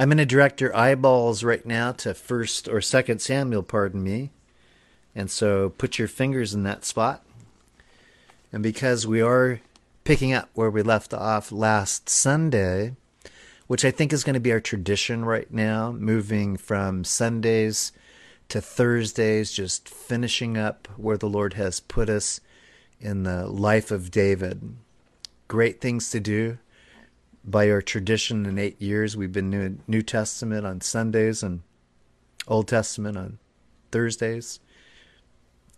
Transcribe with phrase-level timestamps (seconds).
[0.00, 4.30] I'm going to direct your eyeballs right now to first or second Samuel, pardon me.
[5.14, 7.22] And so put your fingers in that spot.
[8.50, 9.60] And because we are
[10.04, 12.96] picking up where we left off last Sunday,
[13.66, 17.92] which I think is going to be our tradition right now, moving from Sundays
[18.48, 22.40] to Thursdays, just finishing up where the Lord has put us
[23.02, 24.76] in the life of David.
[25.46, 26.56] Great things to do.
[27.44, 31.62] By our tradition in eight years, we've been doing New Testament on Sundays and
[32.46, 33.38] Old Testament on
[33.90, 34.60] Thursdays.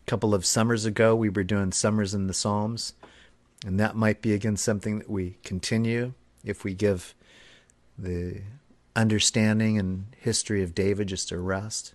[0.06, 2.94] A couple of summers ago, we were doing Summers in the Psalms,
[3.64, 7.14] and that might be again something that we continue if we give
[7.96, 8.42] the
[8.96, 11.94] understanding and history of David just a rest.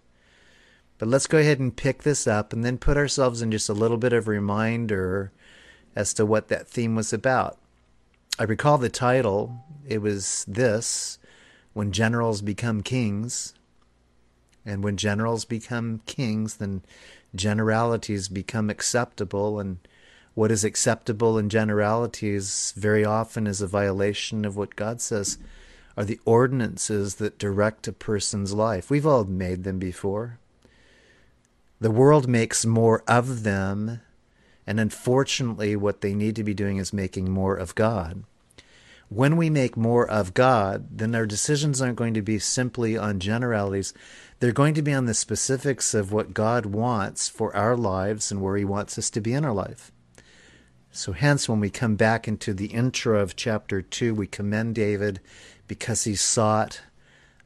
[0.97, 3.73] But let's go ahead and pick this up and then put ourselves in just a
[3.73, 5.31] little bit of reminder
[5.95, 7.58] as to what that theme was about.
[8.40, 9.64] I recall the title.
[9.88, 11.18] It was this
[11.73, 13.54] When Generals Become Kings.
[14.68, 16.84] And when generals become kings, then
[17.34, 19.61] generalities become acceptable.
[19.61, 19.78] And
[20.34, 25.38] what is acceptable in generalities very often is a violation of what God says
[25.95, 28.89] are the ordinances that direct a person's life.
[28.89, 30.38] We've all made them before.
[31.80, 34.02] The world makes more of them,
[34.67, 38.23] and unfortunately, what they need to be doing is making more of God.
[39.09, 43.19] When we make more of God, then our decisions aren't going to be simply on
[43.19, 43.94] generalities.
[44.39, 48.41] They're going to be on the specifics of what God wants for our lives and
[48.41, 49.91] where He wants us to be in our life.
[50.91, 55.19] So, hence, when we come back into the intro of chapter 2, we commend David
[55.67, 56.81] because he sought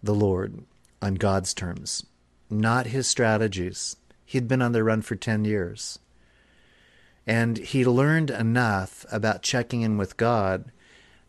[0.01, 0.63] the Lord
[1.01, 2.05] on God's terms,
[2.49, 3.97] not his strategies.
[4.25, 5.99] He'd been on the run for 10 years.
[7.27, 10.71] And he learned enough about checking in with God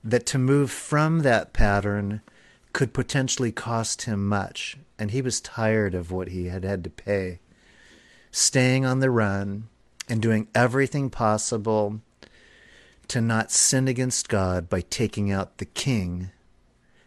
[0.05, 2.21] that to move from that pattern
[2.73, 4.77] could potentially cost him much.
[4.99, 7.41] And he was tired of what he had had to pay.
[8.31, 9.69] Staying on the run
[10.09, 12.01] and doing everything possible
[13.09, 16.31] to not sin against God by taking out the king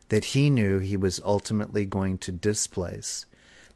[0.09, 3.25] that he knew he was ultimately going to displace.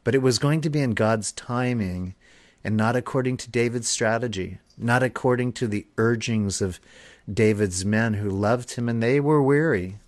[0.04, 2.14] But it was going to be in God's timing
[2.62, 6.78] and not according to David's strategy, not according to the urgings of
[7.32, 9.98] David's men who loved him and they were weary.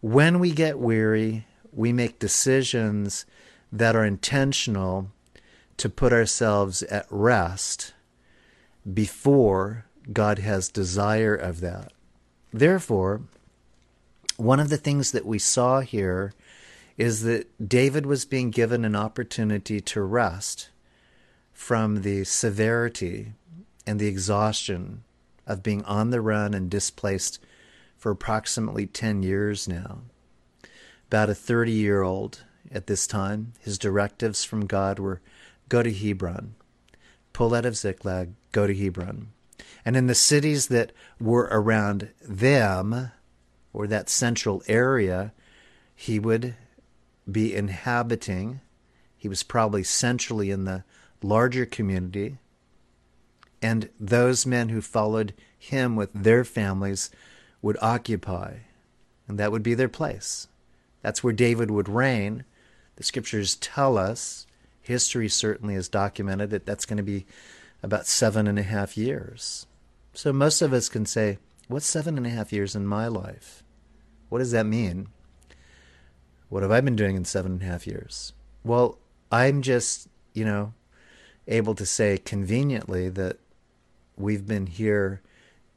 [0.00, 3.24] When we get weary, we make decisions
[3.72, 5.10] that are intentional
[5.78, 7.94] to put ourselves at rest
[8.92, 11.92] before God has desire of that.
[12.52, 13.22] Therefore,
[14.36, 16.32] one of the things that we saw here
[16.98, 20.68] is that David was being given an opportunity to rest
[21.52, 23.32] from the severity
[23.86, 25.04] and the exhaustion
[25.46, 27.38] of being on the run and displaced
[27.96, 29.98] for approximately 10 years now.
[31.08, 35.20] About a 30 year old at this time, his directives from God were
[35.68, 36.54] go to Hebron,
[37.32, 39.28] pull out of Ziklag, go to Hebron.
[39.84, 43.10] And in the cities that were around them,
[43.72, 45.32] or that central area,
[45.94, 46.54] he would
[47.30, 48.60] be inhabiting.
[49.16, 50.84] He was probably centrally in the
[51.22, 52.38] larger community.
[53.62, 57.10] And those men who followed him with their families
[57.62, 58.56] would occupy,
[59.28, 60.48] and that would be their place.
[61.00, 62.44] That's where David would reign.
[62.96, 64.46] The scriptures tell us,
[64.80, 67.24] history certainly has documented that that's going to be
[67.82, 69.66] about seven and a half years.
[70.12, 73.62] So most of us can say, What's seven and a half years in my life?
[74.28, 75.08] What does that mean?
[76.48, 78.32] What have I been doing in seven and a half years?
[78.64, 78.98] Well,
[79.30, 80.74] I'm just, you know,
[81.48, 83.38] able to say conveniently that
[84.22, 85.20] we've been here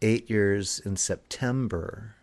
[0.01, 2.15] eight years in September.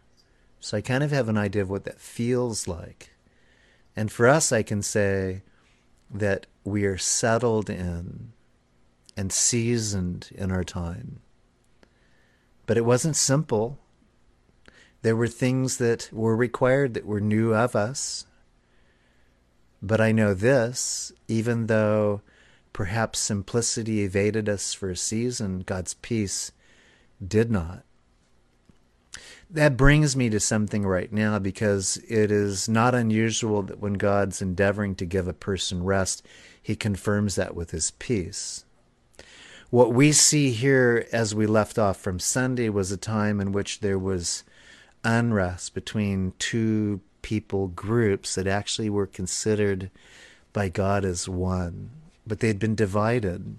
[0.60, 3.10] So I kind of have an idea of what that feels like.
[3.96, 5.42] And for us, I can say
[6.10, 8.32] that we are settled in
[9.16, 11.20] and seasoned in our time.
[12.66, 13.78] But it wasn't simple.
[15.02, 18.26] There were things that were required that were new of us.
[19.82, 22.22] But I know this, even though
[22.72, 26.52] perhaps simplicity evaded us for a season, God's peace
[27.26, 27.84] did not.
[29.50, 34.40] That brings me to something right now because it is not unusual that when God's
[34.40, 36.26] endeavoring to give a person rest,
[36.62, 38.64] he confirms that with his peace.
[39.68, 43.80] What we see here as we left off from Sunday was a time in which
[43.80, 44.44] there was
[45.04, 49.90] unrest between two people groups that actually were considered
[50.52, 51.90] by God as one,
[52.26, 53.56] but they had been divided.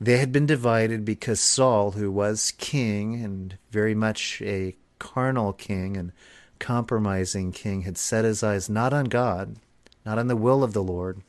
[0.00, 5.96] They had been divided because Saul, who was king and very much a carnal king
[5.96, 6.12] and
[6.58, 9.56] compromising king had set his eyes not on God,
[10.04, 11.22] not on the will of the Lord,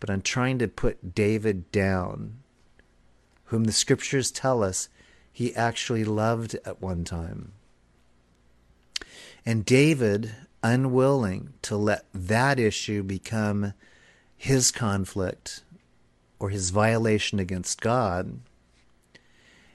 [0.00, 2.38] but on trying to put David down,
[3.46, 4.88] whom the scriptures tell us
[5.32, 7.52] he actually loved at one time.
[9.46, 13.72] And David, unwilling to let that issue become
[14.38, 15.62] his conflict
[16.38, 18.38] or his violation against God,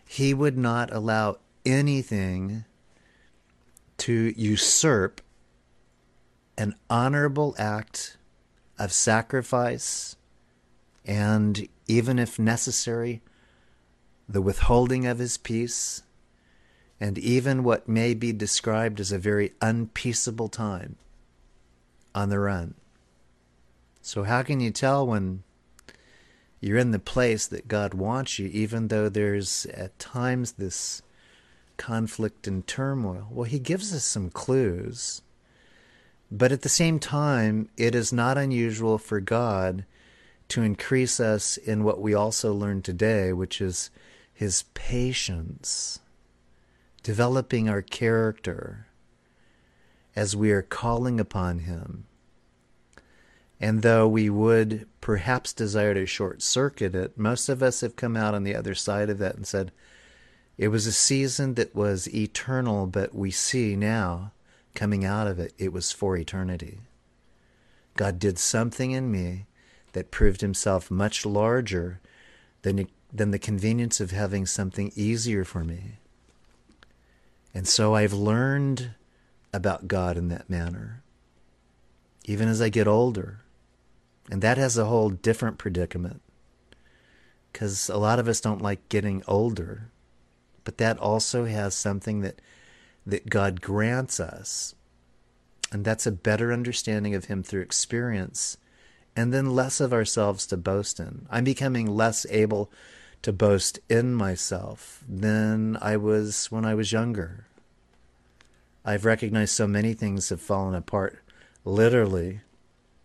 [0.07, 2.63] he would not allow anything
[3.98, 5.21] to usurp
[6.57, 8.18] an honorable act
[8.80, 10.15] of sacrifice
[11.06, 13.21] and, even if necessary,
[14.30, 16.04] the withholding of his peace,
[17.00, 20.95] and even what may be described as a very unpeaceable time
[22.15, 22.75] on the run.
[24.05, 25.44] So, how can you tell when
[26.59, 31.01] you're in the place that God wants you, even though there's at times this
[31.77, 33.29] conflict and turmoil?
[33.31, 35.21] Well, He gives us some clues.
[36.29, 39.85] But at the same time, it is not unusual for God
[40.50, 43.89] to increase us in what we also learn today, which is
[44.33, 46.01] His patience,
[47.03, 48.88] developing our character
[50.13, 52.05] as we are calling upon Him.
[53.63, 58.18] And though we would perhaps desire to short circuit it, most of us have come
[58.18, 59.71] out on the other side of that and said,
[60.57, 64.33] it was a season that was eternal, but we see now
[64.75, 66.80] coming out of it, it was for eternity.
[67.95, 69.45] God did something in me
[69.94, 72.01] that proved himself much larger
[72.63, 76.00] than, than the convenience of having something easier for me.
[77.54, 78.89] And so I've learned
[79.54, 81.01] about God in that manner,
[82.25, 83.39] even as I get older.
[84.31, 86.22] And that has a whole different predicament
[87.52, 89.92] because a lot of us don't like getting older
[90.64, 92.42] but that also has something that
[93.06, 94.75] that God grants us.
[95.72, 98.58] And that's a better understanding of him through experience
[99.16, 101.28] and then less of ourselves to boast in.
[101.30, 102.72] I'm becoming less able
[103.24, 107.48] to boast in myself than I was when I was younger.
[108.86, 111.20] I've recognized so many things have fallen apart
[111.66, 112.42] literally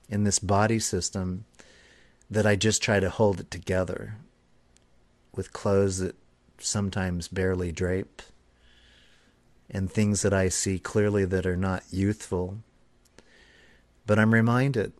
[0.08, 1.44] in this body system
[2.31, 4.16] that I just try to hold it together
[5.34, 6.16] with clothes that
[6.58, 8.22] sometimes barely drape,
[9.70, 12.58] and things that I see clearly that are not youthful.
[14.06, 14.93] But I'm reminded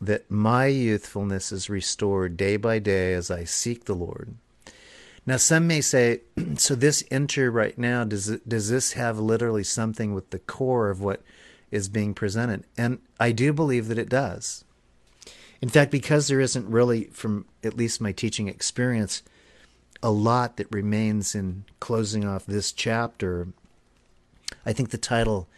[0.00, 4.34] that my youthfulness is restored day by day as I seek the Lord.
[5.24, 6.20] Now, some may say,
[6.56, 10.90] so this enter right now, does, it, does this have literally something with the core
[10.90, 11.22] of what
[11.76, 12.64] is being presented?
[12.76, 14.64] And I do believe that it does.
[15.62, 19.22] In fact, because there isn't really, from at least my teaching experience,
[20.02, 23.48] a lot that remains in closing off this chapter.
[24.64, 25.48] I think the title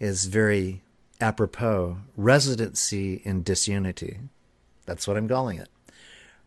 [0.00, 0.82] is very
[1.20, 4.18] apropos Residency in Disunity.
[4.86, 5.68] That's what I'm calling it.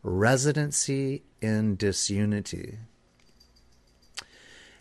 [0.03, 2.79] Residency in Disunity.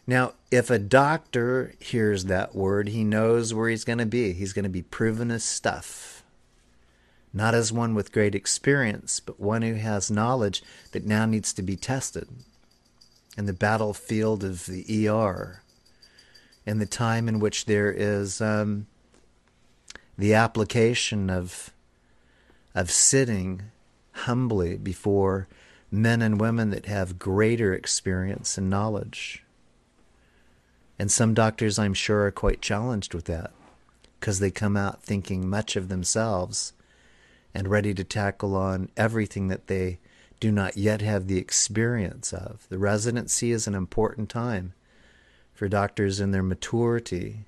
[0.07, 4.33] Now, if a doctor hears that word, he knows where he's going to be.
[4.33, 6.23] He's going to be proven his stuff.
[7.33, 10.63] Not as one with great experience, but one who has knowledge
[10.93, 12.29] that now needs to be tested
[13.37, 15.63] in the battlefield of the ER,
[16.65, 18.87] in the time in which there is um,
[20.17, 21.71] the application of
[22.75, 23.63] of sitting
[24.13, 25.49] humbly before
[25.91, 29.43] men and women that have greater experience and knowledge.
[30.99, 33.53] And some doctors, I'm sure, are quite challenged with that
[34.19, 36.73] because they come out thinking much of themselves
[37.55, 39.99] and ready to tackle on everything that they
[40.41, 42.67] do not yet have the experience of.
[42.69, 44.73] The residency is an important time
[45.53, 47.47] for doctors in their maturity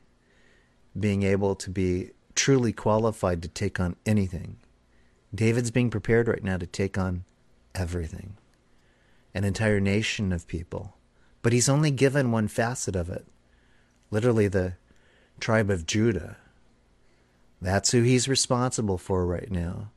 [0.98, 4.56] being able to be truly qualified to take on anything.
[5.34, 7.24] David's being prepared right now to take on
[7.74, 8.36] everything,
[9.34, 10.94] an entire nation of people.
[11.42, 13.26] But he's only given one facet of it
[14.10, 14.74] literally, the
[15.40, 16.36] tribe of Judah.
[17.60, 19.90] That's who he's responsible for right now.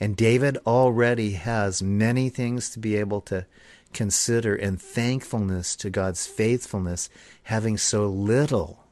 [0.00, 3.46] And David already has many things to be able to
[3.92, 7.08] consider and thankfulness to God's faithfulness,
[7.44, 8.84] having so little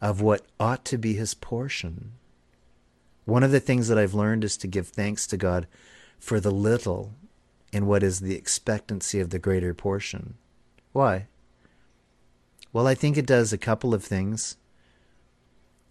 [0.00, 2.12] of what ought to be his portion.
[3.24, 5.66] One of the things that I've learned is to give thanks to God
[6.18, 7.14] for the little
[7.72, 10.34] in what is the expectancy of the greater portion.
[10.92, 11.26] Why?
[12.72, 14.56] Well, I think it does a couple of things.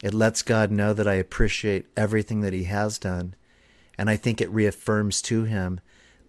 [0.04, 3.36] It lets God know that I appreciate everything that He has done
[3.98, 5.80] and I think it reaffirms to him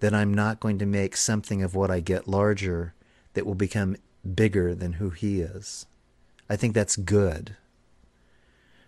[0.00, 2.94] that I'm not going to make something of what I get larger
[3.34, 3.96] that will become
[4.34, 5.86] bigger than who he is.
[6.48, 7.56] I think that's good.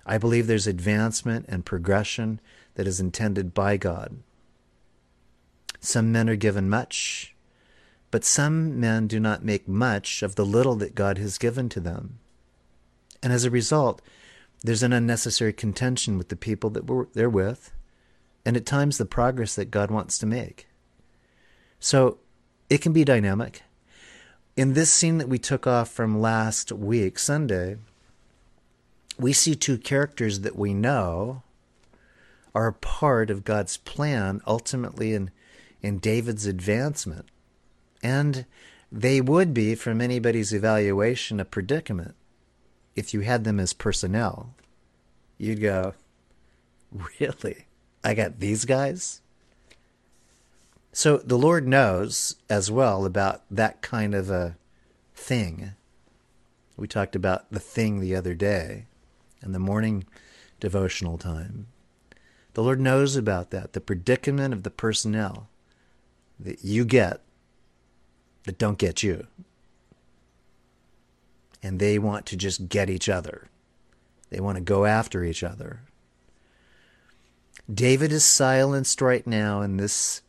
[0.07, 2.41] I believe there's advancement and progression
[2.75, 4.23] that is intended by God.
[5.81, 7.35] Some men are given much,
[8.11, 11.81] but some men do not make much of the little that God has given to
[11.81, 12.19] them.
[13.23, 14.03] And as a result,
[14.63, 17.73] there's an unnecessary contention with the people that we're, they're with,
[18.45, 20.67] and at times the progress that God wants to make.
[21.79, 22.19] So
[22.69, 23.63] it can be dynamic.
[24.57, 27.77] In this scene that we took off from last week, Sunday,
[29.19, 31.43] we see two characters that we know
[32.55, 35.31] are a part of God's plan ultimately in,
[35.83, 37.27] in David's advancement.
[38.03, 38.47] And
[38.91, 42.15] they would be, from anybody's evaluation, a predicament
[42.97, 44.55] if you had them as personnel.
[45.39, 45.95] You'd go,
[46.93, 47.67] Really?
[48.03, 49.21] I got these guys?
[50.93, 54.57] So the Lord knows as well about that kind of a
[55.15, 55.73] thing.
[56.77, 58.87] We talked about the thing the other day
[59.43, 60.05] in the morning
[60.59, 61.69] devotional time.
[62.55, 65.49] The Lord knows about that, the predicament of the personnel
[66.41, 67.21] that you get
[68.59, 69.27] don't get you.
[71.63, 73.49] And they want to just get each other.
[74.31, 75.83] They want to go after each other.
[77.73, 80.23] David is silenced right now in this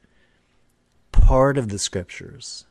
[1.12, 2.66] part of the scriptures.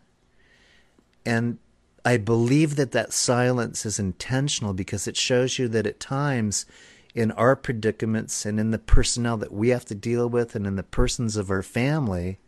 [1.24, 1.58] And
[2.04, 6.66] I believe that that silence is intentional because it shows you that at times
[7.14, 10.76] in our predicaments and in the personnel that we have to deal with and in
[10.76, 12.38] the persons of our family,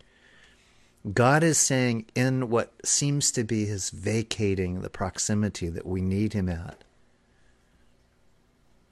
[1.10, 6.32] God is saying in what seems to be his vacating the proximity that we need
[6.32, 6.84] him at.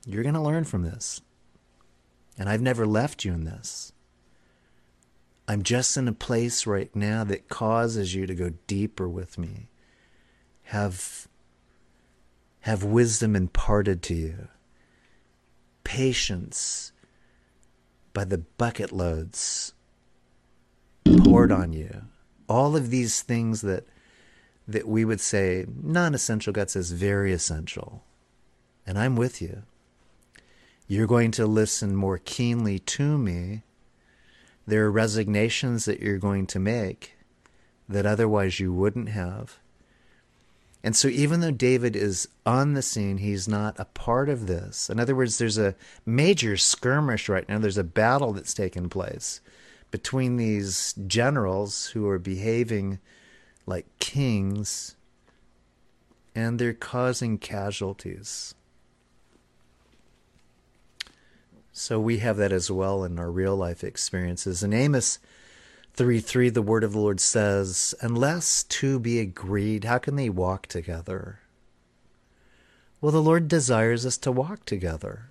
[0.05, 1.21] You're going to learn from this.
[2.37, 3.93] And I've never left you in this.
[5.47, 9.69] I'm just in a place right now that causes you to go deeper with me.
[10.65, 11.29] Have
[12.61, 14.49] have wisdom imparted to you.
[15.83, 16.93] Patience
[18.13, 19.73] by the bucket loads
[21.05, 22.03] poured on you.
[22.49, 23.87] All of these things that
[24.69, 28.05] that we would say non-essential God says very essential.
[28.87, 29.63] And I'm with you.
[30.87, 33.63] You're going to listen more keenly to me
[34.71, 37.17] there are resignations that you're going to make
[37.89, 39.59] that otherwise you wouldn't have.
[40.83, 44.89] And so, even though David is on the scene, he's not a part of this.
[44.89, 45.75] In other words, there's a
[46.07, 47.59] major skirmish right now.
[47.59, 49.41] There's a battle that's taken place
[49.91, 52.99] between these generals who are behaving
[53.67, 54.97] like kings,
[56.35, 58.55] and they're causing casualties.
[61.73, 64.63] So we have that as well in our real life experiences.
[64.63, 65.19] In Amos
[65.95, 70.29] 3 3, the word of the Lord says, Unless two be agreed, how can they
[70.29, 71.41] walk together?
[73.01, 75.30] Well, the Lord desires us to walk together.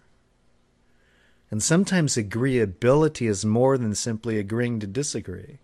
[1.51, 5.60] And sometimes agreeability is more than simply agreeing to disagree,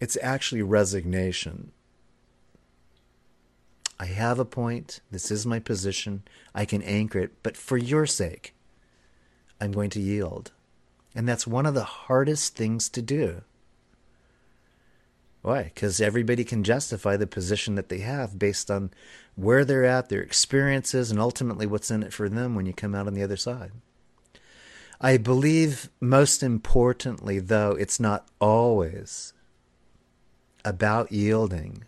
[0.00, 1.72] it's actually resignation.
[4.00, 5.00] I have a point.
[5.12, 6.24] This is my position.
[6.54, 7.32] I can anchor it.
[7.44, 8.52] But for your sake,
[9.60, 10.50] I'm going to yield.
[11.14, 13.42] And that's one of the hardest things to do.
[15.42, 15.64] Why?
[15.64, 18.90] Because everybody can justify the position that they have based on
[19.36, 22.96] where they're at, their experiences, and ultimately what's in it for them when you come
[22.96, 23.70] out on the other side.
[25.04, 29.32] I believe, most importantly, though, it's not always
[30.64, 31.82] about yielding.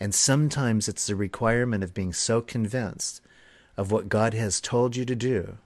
[0.00, 3.20] And sometimes it's the requirement of being so convinced
[3.76, 5.58] of what God has told you to do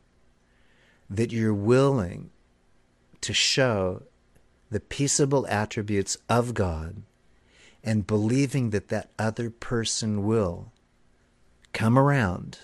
[1.09, 2.31] that you're willing
[3.21, 4.03] to show
[4.69, 7.03] the peaceable attributes of God
[7.85, 10.73] and believing that that other person will
[11.73, 12.59] come around,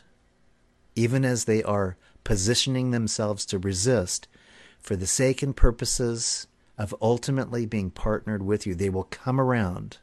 [0.97, 4.29] even as they are positioning themselves to resist
[4.79, 6.47] for the sake and purposes
[6.79, 8.75] of ultimately being partnered with you.
[8.75, 9.99] They will come around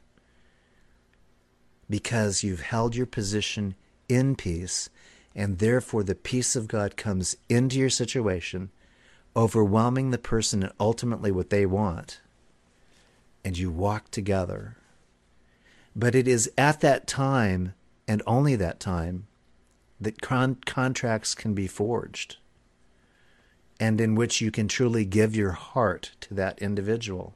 [1.88, 3.74] because you've held your position
[4.08, 4.88] in peace
[5.34, 8.70] and therefore the peace of God comes into your situation,
[9.36, 12.20] overwhelming the person and ultimately what they want,
[13.44, 14.76] and you walk together.
[15.94, 17.74] But it is at that time,
[18.08, 19.26] and only that time,
[20.00, 22.36] that con- contracts can be forged,
[23.78, 27.34] and in which you can truly give your heart to that individual.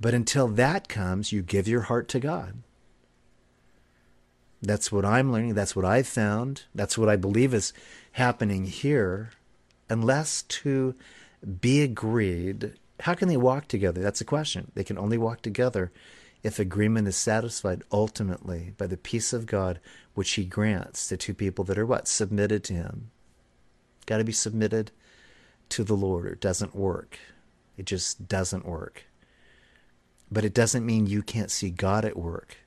[0.00, 2.62] But until that comes, you give your heart two God.
[4.62, 5.54] That's what I'm learning.
[5.54, 6.64] That's what I've found.
[6.74, 7.72] That's what I believe is
[8.12, 9.30] happening here.
[9.88, 10.94] Unless to
[11.60, 14.02] be agreed, how can they walk together?
[14.02, 14.70] That's the question.
[14.74, 15.90] They can only walk together
[16.42, 19.80] if agreement is satisfied ultimately by the peace of God
[20.14, 22.08] which he grants to two people that are what?
[22.08, 23.10] Submitted to him.
[24.06, 24.90] Got to be submitted
[25.70, 27.18] to the Lord or it doesn't work.
[27.76, 29.04] It just doesn't work.
[30.30, 32.58] But it doesn't mean you can't see God at work.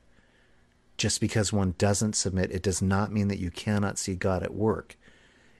[0.98, 4.54] Just because one doesn't submit, it does not mean that you cannot see God at
[4.54, 4.96] work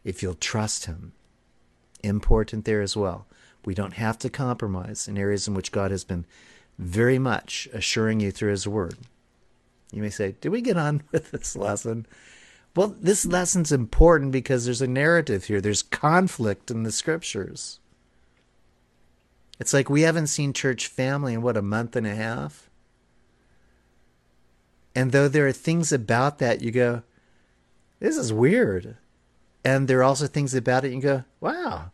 [0.04, 1.14] if you'll trust Him.
[2.04, 3.26] Important there as well.
[3.66, 6.26] We don't have to compromise in areas in which God has been
[6.84, 8.98] very much assuring you through His Word.
[9.92, 12.06] You may say, Did we get on with this lesson?
[12.76, 17.80] Well, this lesson's important because there's a narrative here, there's conflict in the scriptures.
[19.60, 22.70] It's like we haven't seen church family in what, a month and a half?
[24.96, 27.04] And though there are things about that you go,
[28.00, 28.98] this is weird.
[29.64, 31.92] And there are also things about it you go, wow,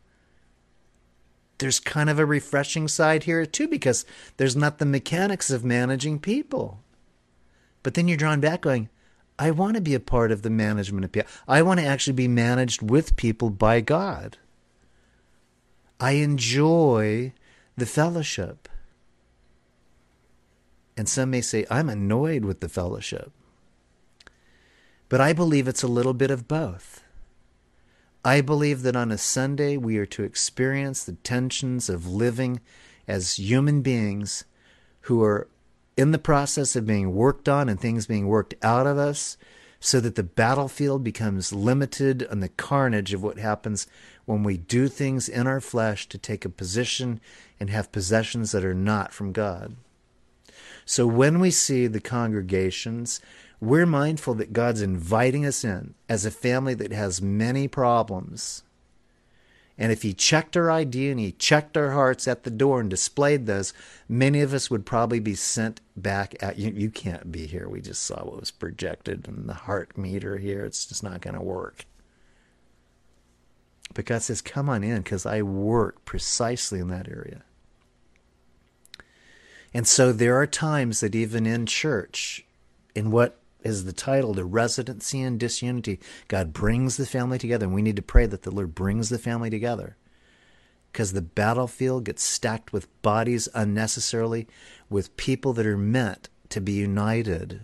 [1.59, 4.05] there's kind of a refreshing side here too because
[4.37, 6.81] there's not the mechanics of managing people.
[7.83, 8.89] But then you're drawn back going,
[9.37, 11.31] I want to be a part of the management of people.
[11.47, 14.37] I want to actually be managed with people by God.
[15.99, 17.33] I enjoy
[17.77, 18.67] the fellowship.
[20.97, 23.31] And some may say, I'm annoyed with the fellowship.
[25.07, 26.98] But I believe it's a little bit of both.
[28.23, 32.59] I believe that on a Sunday we are to experience the tensions of living
[33.07, 34.43] as human beings
[35.01, 35.47] who are
[35.95, 39.38] in the process of being worked on and things being worked out of us
[39.79, 43.88] so that the battlefield becomes limited on the carnage of what happens
[44.25, 47.21] when we do things in our flesh to take a position
[47.59, 49.75] and have possessions that are not from God.
[50.85, 53.21] So when we see the congregations
[53.61, 58.63] we're mindful that God's inviting us in as a family that has many problems.
[59.77, 62.89] And if He checked our ID and He checked our hearts at the door and
[62.89, 63.73] displayed those,
[64.07, 66.71] many of us would probably be sent back at you.
[66.71, 67.67] You can't be here.
[67.67, 70.63] We just saw what was projected in the heart meter here.
[70.63, 71.85] It's just not going to work.
[73.93, 77.43] But God says, Come on in because I work precisely in that area.
[79.73, 82.45] And so there are times that even in church,
[82.95, 86.00] in what is the title, the residency and disunity.
[86.28, 89.19] God brings the family together, and we need to pray that the Lord brings the
[89.19, 89.98] family together.
[90.91, 94.48] Because the battlefield gets stacked with bodies unnecessarily,
[94.89, 97.62] with people that are meant to be united.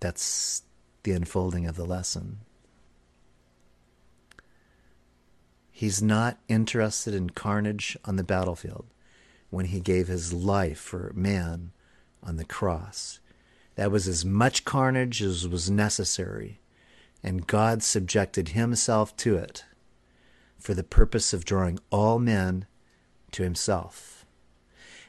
[0.00, 0.62] That's
[1.02, 2.38] the unfolding of the lesson.
[5.70, 8.86] He's not interested in carnage on the battlefield
[9.50, 11.72] when he gave his life for man
[12.22, 13.20] on the cross.
[13.76, 16.60] That was as much carnage as was necessary,
[17.22, 19.64] and God subjected himself to it
[20.58, 22.66] for the purpose of drawing all men
[23.32, 24.24] to himself.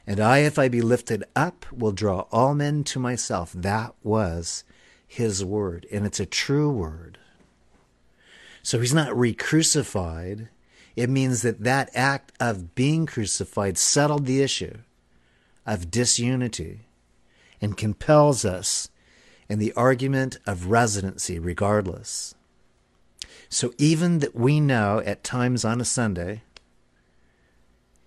[0.06, 3.52] And I, if I be lifted up, will draw all men to myself.
[3.52, 4.64] That was
[5.06, 7.18] his word, and it's a true word.
[8.62, 10.48] So he's not re crucified,
[10.98, 14.78] it means that that act of being crucified settled the issue
[15.64, 16.88] of disunity
[17.60, 18.90] and compels us
[19.48, 22.34] in the argument of residency regardless.
[23.48, 26.42] So even that we know at times on a Sunday,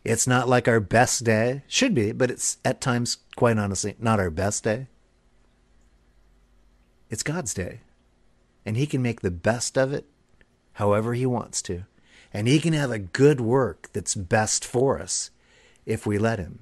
[0.04, 4.20] it's not like our best day, should be, but it's at times, quite honestly, not
[4.20, 4.88] our best day.
[7.10, 7.80] It's God's day.
[8.66, 10.08] And He can make the best of it
[10.74, 11.86] however He wants to.
[12.34, 15.32] And He can have a good work that's best for us
[15.86, 16.60] if we let Him.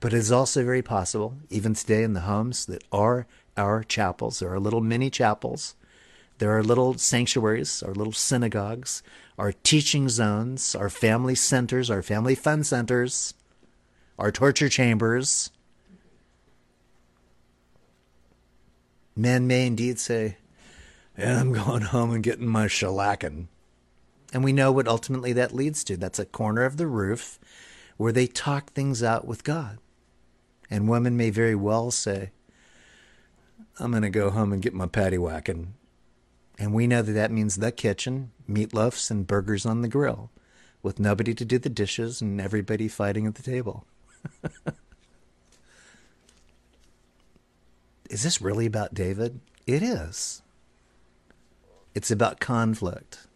[0.00, 3.26] But it is also very possible, even today in the homes that are
[3.56, 5.74] our chapels, there are little mini chapels,
[6.38, 9.02] there are little sanctuaries, our little synagogues,
[9.38, 13.34] our teaching zones, our family centers, our family fun centers,
[14.18, 15.50] our torture chambers.
[19.14, 20.38] Men may indeed say,
[21.18, 23.48] yeah, I'm going home and getting my shellacking.
[24.32, 25.96] And we know what ultimately that leads to.
[25.96, 27.38] That's a corner of the roof
[27.96, 29.78] where they talk things out with God.
[30.70, 32.30] And women may very well say,
[33.78, 35.74] I'm going to go home and get my patty whacking.
[36.58, 40.30] And we know that that means the kitchen, meatloafs, and burgers on the grill,
[40.82, 43.84] with nobody to do the dishes and everybody fighting at the table.
[48.10, 49.40] is this really about David?
[49.66, 50.42] It is.
[51.94, 53.26] It's about conflict.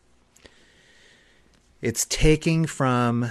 [1.85, 3.31] It's taking from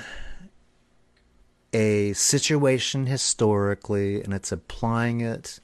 [1.73, 5.59] a situation historically and it's applying it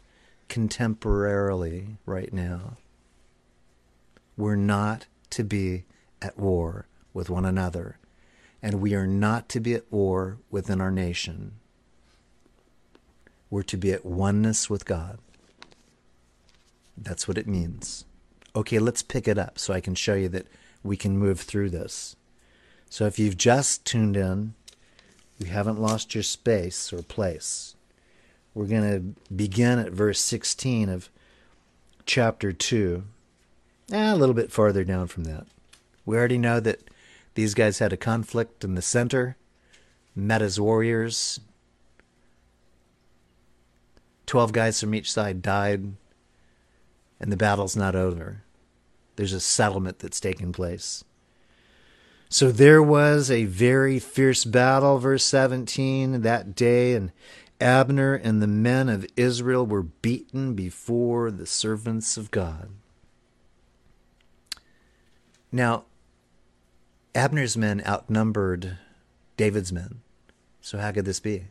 [0.50, 2.78] contemporarily right now.
[4.36, 5.86] We're not to be
[6.20, 8.00] at war with one another.
[8.60, 11.60] and we are not to be at war within our nation.
[13.52, 15.20] We're to be at oneness with God.
[16.98, 18.06] That's what it means.
[18.56, 20.48] Okay, let's pick it up so I can show you that
[20.82, 22.16] we can move through this.
[22.90, 24.56] So if you've just tuned in,
[25.38, 27.76] you haven't lost your space or place.
[28.54, 31.10] We're going to begin at verse 16 of
[32.06, 33.04] chapter 2.
[33.92, 35.46] Eh, a little bit farther down from that.
[36.06, 36.90] We already know that
[37.36, 39.38] these guys had a conflict in the center,
[40.16, 41.40] met as warriors.
[44.26, 45.94] Twelve guys from each side died,
[47.20, 48.44] and the battle's not over.
[49.16, 51.04] There's a settlement that's taken place.
[52.32, 57.12] So there was a very fierce battle, verse 17, that day, and
[57.60, 62.70] Abner and the men of Israel were beaten before the servants of God.
[65.52, 65.86] Now,
[67.16, 68.78] Abner's men outnumbered
[69.36, 70.02] David's men.
[70.62, 71.46] So, how could this be?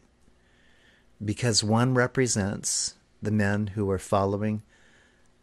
[1.23, 4.63] Because one represents the men who are following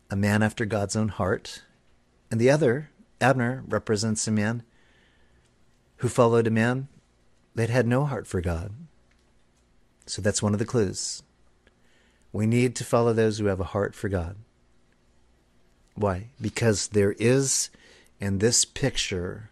[0.10, 1.64] a man after God's own heart,
[2.32, 4.64] and the other, Abner, represents a man
[5.98, 6.88] who followed a man
[7.56, 8.72] that had no heart for God.
[10.06, 11.24] So that's one of the clues.
[12.32, 14.36] We need to follow those who have a heart for God.
[15.96, 16.28] Why?
[16.40, 17.70] Because there is
[18.20, 19.52] in this picture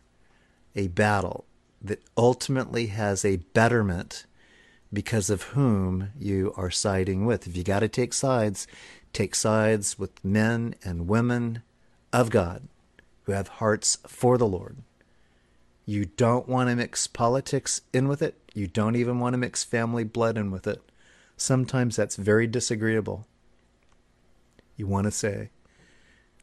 [0.75, 1.45] a battle
[1.82, 4.25] that ultimately has a betterment
[4.91, 7.47] because of whom you are siding with.
[7.47, 8.67] If you got to take sides,
[9.12, 11.63] take sides with men and women
[12.12, 12.67] of God
[13.23, 14.77] who have hearts for the Lord.
[15.86, 18.39] You don't want to mix politics in with it.
[18.54, 20.82] You don't even want to mix family blood in with it.
[21.36, 23.28] Sometimes that's very disagreeable.
[24.78, 25.50] You want to say,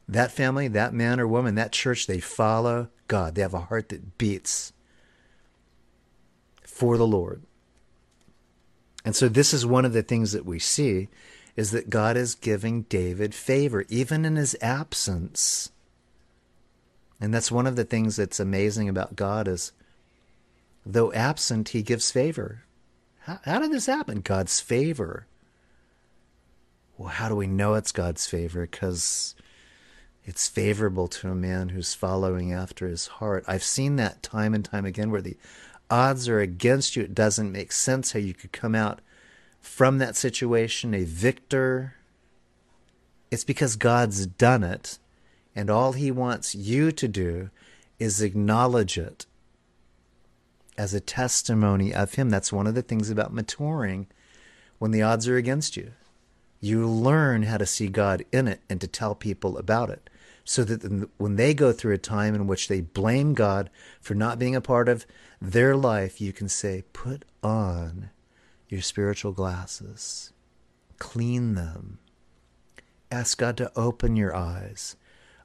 [0.07, 3.35] that family, that man or woman, that church, they follow God.
[3.35, 4.73] They have a heart that beats
[6.63, 7.43] for the Lord.
[9.03, 11.07] And so this is one of the things that we see
[11.55, 15.71] is that God is giving David favor even in his absence.
[17.21, 19.71] And that's one of the things that's amazing about God is
[20.83, 22.63] though absent, he gives favor.
[23.19, 24.21] How, how did this happen?
[24.21, 25.27] God's favor.
[26.97, 28.61] Well, how do we know it's God's favor?
[28.61, 29.35] Because
[30.25, 33.43] it's favorable to a man who's following after his heart.
[33.47, 35.37] I've seen that time and time again where the
[35.91, 37.03] odds are against you.
[37.03, 38.99] It doesn't make sense how you could come out
[39.59, 41.95] from that situation a victor.
[43.29, 44.97] It's because God's done it
[45.55, 47.49] and all he wants you to do
[47.99, 49.25] is acknowledge it
[50.77, 52.29] as a testimony of him.
[52.29, 54.07] That's one of the things about maturing
[54.79, 55.91] when the odds are against you.
[56.59, 60.09] You learn how to see God in it and to tell people about it.
[60.43, 64.39] So that when they go through a time in which they blame God for not
[64.39, 65.05] being a part of
[65.39, 68.09] their life, you can say, Put on
[68.67, 70.33] your spiritual glasses,
[70.97, 71.99] clean them,
[73.11, 74.95] ask God to open your eyes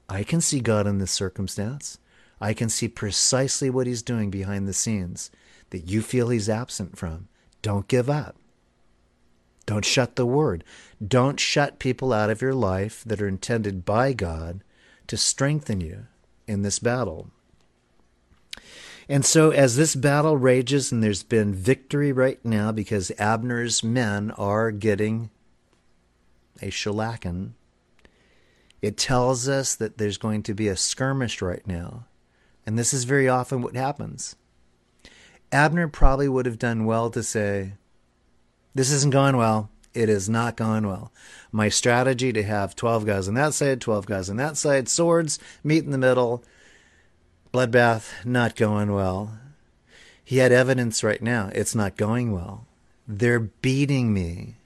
[0.09, 1.99] I can see God in this circumstance.
[2.39, 5.31] I can see precisely what He's doing behind the scenes
[5.71, 7.27] that you feel He's absent from.
[7.61, 8.35] Don't give up.
[9.65, 10.63] Don't shut the Word.
[11.05, 14.63] Don't shut people out of your life that are intended by God
[15.07, 16.07] to strengthen you
[16.47, 17.29] in this battle.
[19.09, 24.31] And so, as this battle rages, and there's been victory right now because Abner's men
[24.31, 25.29] are getting
[26.61, 27.51] a shellacking
[28.81, 32.05] it tells us that there's going to be a skirmish right now.
[32.65, 34.35] And this is very often what happens.
[35.51, 37.73] Abner probably would have done well to say,
[38.75, 39.69] This isn't going well.
[39.93, 41.11] It is not going well.
[41.51, 45.39] My strategy to have 12 guys on that side, 12 guys on that side, swords,
[45.63, 46.43] meet in the middle,
[47.51, 49.39] bloodbath, not going well.
[50.23, 51.49] He had evidence right now.
[51.53, 52.67] It's not going well.
[53.07, 54.56] They're beating me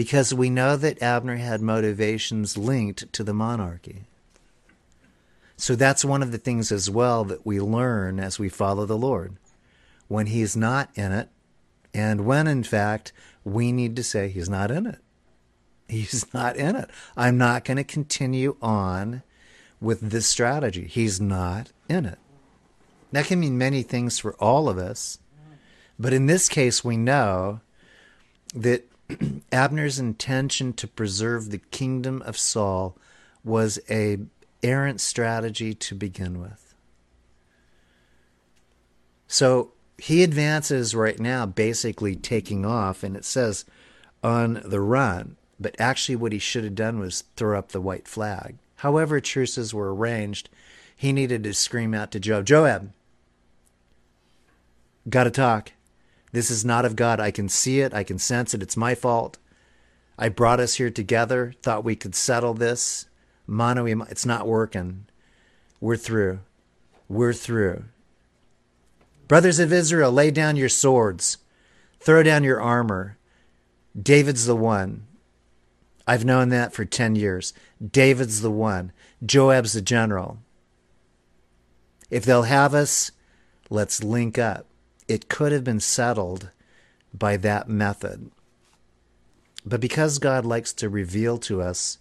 [0.00, 4.04] because we know that Abner had motivations linked to the monarchy.
[5.58, 8.96] So that's one of the things as well that we learn as we follow the
[8.96, 9.36] Lord.
[10.08, 11.28] When he's not in it,
[11.92, 13.12] and when in fact
[13.44, 15.00] we need to say he's not in it.
[15.86, 16.88] He's not in it.
[17.14, 19.22] I'm not going to continue on
[19.82, 20.86] with this strategy.
[20.86, 22.18] He's not in it.
[23.12, 25.18] That can mean many things for all of us.
[25.98, 27.60] But in this case, we know
[28.54, 28.89] that
[29.52, 32.96] Abner's intention to preserve the kingdom of Saul
[33.44, 34.18] was a
[34.62, 36.74] errant strategy to begin with.
[39.26, 43.64] So he advances right now, basically taking off, and it says
[44.22, 45.36] on the run.
[45.58, 48.56] But actually, what he should have done was throw up the white flag.
[48.76, 50.48] However, truces were arranged,
[50.96, 52.92] he needed to scream out to Joab, Joab,
[55.08, 55.72] Got to talk.
[56.32, 57.20] This is not of God.
[57.20, 57.92] I can see it.
[57.92, 58.62] I can sense it.
[58.62, 59.38] It's my fault.
[60.18, 63.06] I brought us here together, thought we could settle this.
[63.46, 65.06] Mono, it's not working.
[65.80, 66.40] We're through.
[67.08, 67.84] We're through.
[69.26, 71.38] Brothers of Israel, lay down your swords,
[72.00, 73.16] throw down your armor.
[74.00, 75.06] David's the one.
[76.06, 77.54] I've known that for 10 years.
[77.80, 78.92] David's the one.
[79.24, 80.38] Joab's the general.
[82.10, 83.10] If they'll have us,
[83.70, 84.66] let's link up.
[85.10, 86.50] It could have been settled
[87.12, 88.30] by that method.
[89.66, 91.98] But because God likes to reveal to us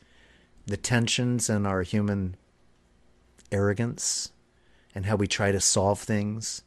[0.68, 2.36] the tensions in our human
[3.52, 4.32] arrogance
[4.94, 6.62] and how we try to solve things,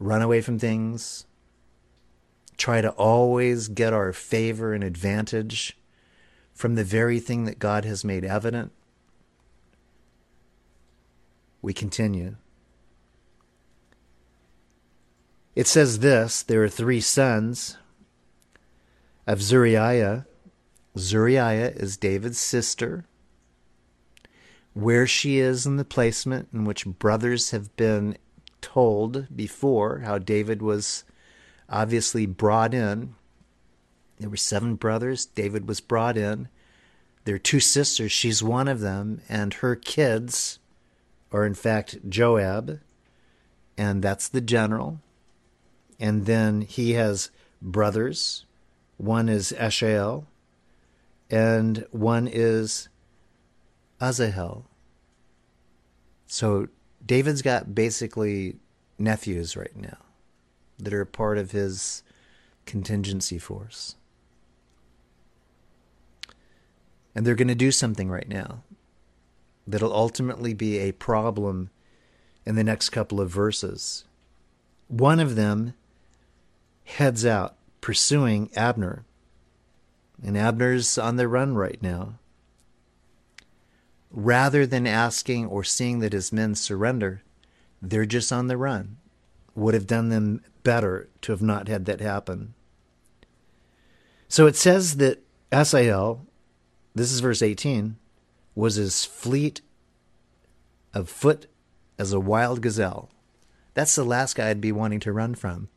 [0.00, 1.26] run away from things,
[2.56, 5.78] try to always get our favor and advantage
[6.54, 8.72] from the very thing that God has made evident,
[11.62, 12.34] we continue.
[15.56, 17.78] It says this there are three sons
[19.26, 20.26] of Zeruiah.
[20.98, 23.06] Zeruiah is David's sister.
[24.74, 28.18] Where she is in the placement in which brothers have been
[28.60, 31.04] told before how David was
[31.70, 33.14] obviously brought in.
[34.18, 35.24] There were seven brothers.
[35.24, 36.48] David was brought in.
[37.24, 38.12] There are two sisters.
[38.12, 39.22] She's one of them.
[39.26, 40.58] And her kids
[41.32, 42.80] are, in fact, Joab.
[43.78, 45.00] And that's the general.
[45.98, 47.30] And then he has
[47.62, 48.44] brothers.
[48.98, 50.24] One is Ashael,
[51.30, 52.88] and one is
[54.00, 54.64] Asahel.
[56.26, 56.68] So
[57.04, 58.56] David's got basically
[58.98, 59.98] nephews right now
[60.78, 62.02] that are part of his
[62.64, 63.96] contingency force.
[67.14, 68.62] And they're going to do something right now
[69.66, 71.70] that'll ultimately be a problem
[72.44, 74.04] in the next couple of verses.
[74.88, 75.74] One of them
[76.86, 79.04] heads out pursuing Abner.
[80.22, 82.18] And Abner's on the run right now.
[84.10, 87.22] Rather than asking or seeing that his men surrender,
[87.82, 88.96] they're just on the run.
[89.54, 92.54] Would have done them better to have not had that happen.
[94.28, 95.22] So it says that
[95.52, 96.26] Asahel,
[96.94, 97.96] this is verse 18,
[98.54, 99.60] was as fleet
[100.94, 101.46] of foot
[101.98, 103.10] as a wild gazelle.
[103.74, 105.68] That's the last guy I'd be wanting to run from.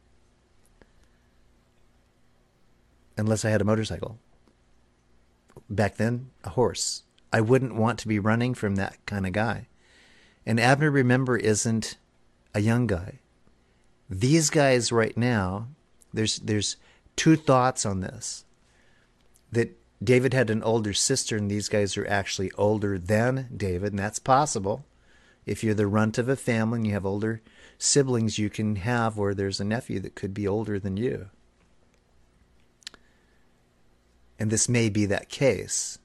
[3.19, 4.17] Unless I had a motorcycle.
[5.69, 7.03] Back then, a horse.
[7.32, 9.67] I wouldn't want to be running from that kind of guy.
[10.45, 11.97] And Abner, remember, isn't
[12.55, 13.19] a young guy.
[14.10, 15.67] These guys right now,
[16.12, 16.77] there's there's
[17.15, 18.45] two thoughts on this.
[19.51, 23.99] That David had an older sister, and these guys are actually older than David, and
[23.99, 24.86] that's possible.
[25.45, 27.41] If you're the runt of a family and you have older
[27.77, 31.29] siblings, you can have where there's a nephew that could be older than you
[34.39, 35.99] and this may be that case.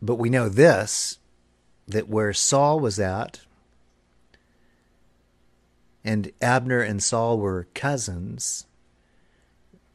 [0.00, 1.18] But we know this
[1.86, 3.40] that where Saul was at,
[6.04, 8.66] and Abner and Saul were cousins,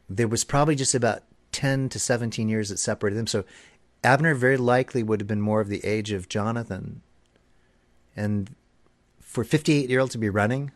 [0.10, 3.28] there was probably just about 10 to 17 years that separated them.
[3.28, 3.46] So
[4.04, 7.02] Abner very likely would have been more of the age of Jonathan.
[8.16, 8.54] And
[9.22, 10.72] for 58 year old to be running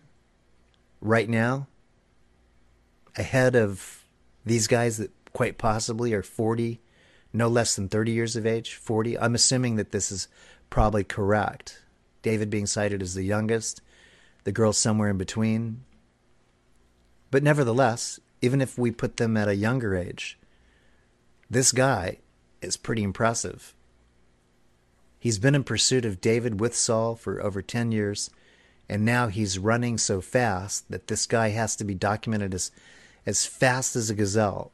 [1.02, 1.68] right now,
[3.18, 3.99] ahead of
[4.50, 6.82] these guys that quite possibly are 40,
[7.32, 9.18] no less than 30 years of age, 40.
[9.18, 10.28] I'm assuming that this is
[10.70, 11.84] probably correct.
[12.24, 13.82] David being cited as the youngest,
[14.44, 15.84] the girl somewhere in between.
[17.30, 20.40] But nevertheless, even if we put them at a younger age,
[21.50, 22.18] this guy
[22.62, 23.76] is pretty impressive.
[25.20, 28.32] He's been in pursuit of David with Saul for over 10 years,
[28.88, 32.72] and now he's running so fast that this guy has to be documented as
[33.30, 34.72] as fast as a gazelle,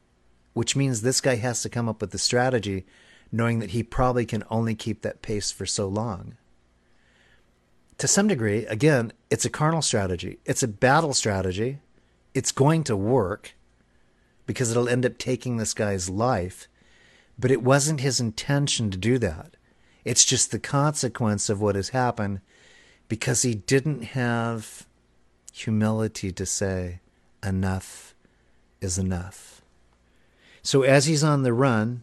[0.54, 2.86] which means this guy has to come up with the strategy
[3.32, 6.38] knowing that he probably can only keep that pace for so long.
[7.98, 10.40] To some degree, again, it's a carnal strategy.
[10.46, 11.80] It's a battle strategy.
[12.34, 13.56] It's going to work
[14.46, 16.70] because it'll end up taking this guy's life.
[17.38, 19.58] But it wasn't his intention to do that.
[20.06, 22.40] It's just the consequence of what has happened
[23.10, 24.88] because he didn't have
[25.52, 27.02] humility to say,
[27.44, 28.15] enough
[28.86, 29.62] is enough.
[30.62, 32.02] So as he's on the run,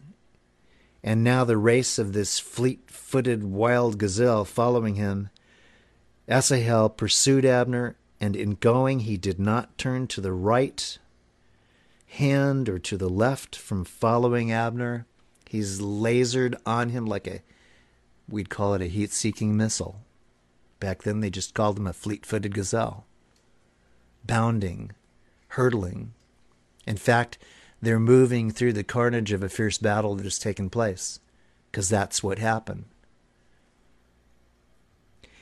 [1.03, 5.29] and now the race of this fleet footed wild gazelle following him,
[6.27, 10.97] Asahel pursued Abner, and in going he did not turn to the right
[12.05, 15.05] hand or to the left from following Abner.
[15.49, 17.41] He's lasered on him like a,
[18.29, 20.01] we'd call it a heat seeking missile.
[20.79, 23.05] Back then, they just called him a fleet footed gazelle.
[24.25, 24.91] Bounding,
[25.49, 26.13] hurtling.
[26.85, 27.37] In fact,
[27.81, 31.19] they're moving through the carnage of a fierce battle that has taken place,
[31.71, 32.85] because that's what happened.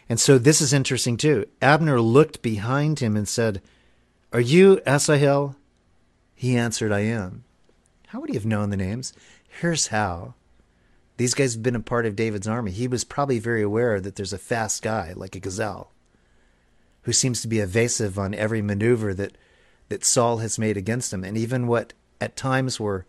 [0.09, 1.45] And so this is interesting too.
[1.61, 3.61] Abner looked behind him and said,
[4.33, 5.55] Are you Asahel?
[6.35, 7.43] He answered, I am.
[8.07, 9.13] How would he have known the names?
[9.61, 10.33] Here's how.
[11.17, 12.71] These guys have been a part of David's army.
[12.71, 15.91] He was probably very aware that there's a fast guy like a gazelle
[17.03, 19.37] who seems to be evasive on every maneuver that
[19.91, 21.25] that Saul has made against him.
[21.25, 23.05] And even what at times were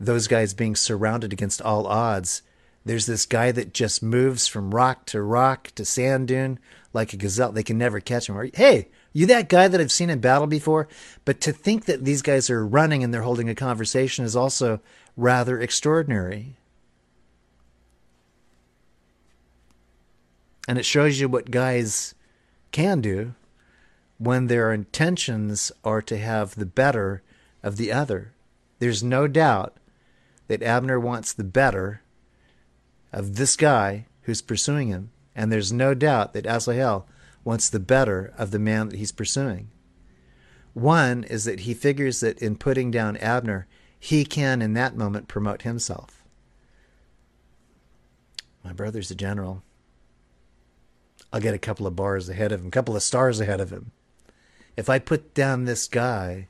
[0.00, 2.40] those guys being surrounded against all odds,
[2.82, 6.58] there's this guy that just moves from rock to rock to sand dune
[6.94, 7.52] like a gazelle.
[7.52, 8.38] They can never catch him.
[8.38, 10.88] Or, Hey, you that guy that I've seen in battle before?
[11.26, 14.80] But to think that these guys are running and they're holding a conversation is also
[15.18, 16.56] rather extraordinary.
[20.66, 22.14] And it shows you what guys
[22.72, 23.34] can do
[24.24, 27.22] when their intentions are to have the better
[27.62, 28.32] of the other.
[28.78, 29.76] There's no doubt
[30.48, 32.02] that Abner wants the better
[33.12, 35.10] of this guy who's pursuing him.
[35.34, 37.06] And there's no doubt that Asahel
[37.44, 39.68] wants the better of the man that he's pursuing.
[40.72, 43.66] One is that he figures that in putting down Abner,
[43.98, 46.24] he can, in that moment, promote himself.
[48.64, 49.62] My brother's a general.
[51.32, 53.70] I'll get a couple of bars ahead of him, a couple of stars ahead of
[53.70, 53.92] him.
[54.76, 56.48] If I put down this guy,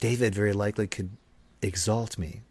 [0.00, 1.10] David very likely could
[1.62, 2.42] exalt me.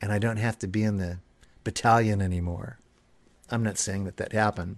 [0.00, 1.18] And I don't have to be in the
[1.64, 2.78] battalion anymore.
[3.50, 4.76] I'm not saying that that happened,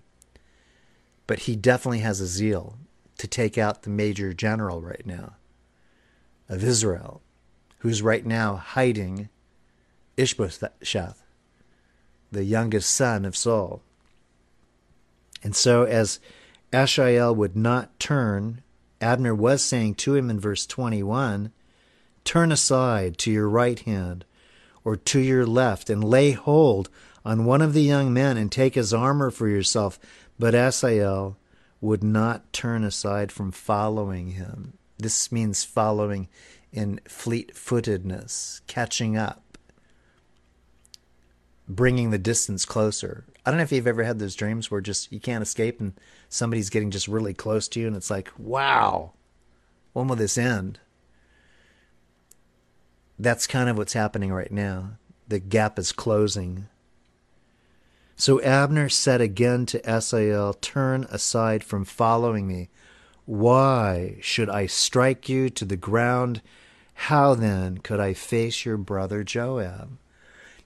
[1.26, 2.76] but he definitely has a zeal
[3.18, 5.36] to take out the major general right now
[6.48, 7.22] of Israel,
[7.78, 9.28] who's right now hiding
[10.16, 11.22] Ishbosheth,
[12.30, 13.80] the youngest son of Saul.
[15.42, 16.20] And so, as
[16.74, 18.62] Asahel would not turn,
[19.00, 21.52] Abner was saying to him in verse 21
[22.24, 24.24] Turn aside to your right hand
[24.82, 26.90] or to your left, and lay hold
[27.24, 29.98] on one of the young men and take his armor for yourself.
[30.38, 31.38] But Asahel
[31.80, 34.76] would not turn aside from following him.
[34.98, 36.28] This means following
[36.72, 39.58] in fleet footedness, catching up,
[41.68, 43.24] bringing the distance closer.
[43.44, 45.92] I don't know if you've ever had those dreams where just you can't escape and
[46.28, 49.12] somebody's getting just really close to you, and it's like, wow,
[49.92, 50.78] when will this end?
[53.18, 54.92] that's kind of what's happening right now.
[55.28, 56.68] The gap is closing.
[58.16, 62.68] So Abner said again to Asahel, Turn aside from following me.
[63.26, 66.42] Why should I strike you to the ground?
[66.94, 69.96] How then could I face your brother Joab?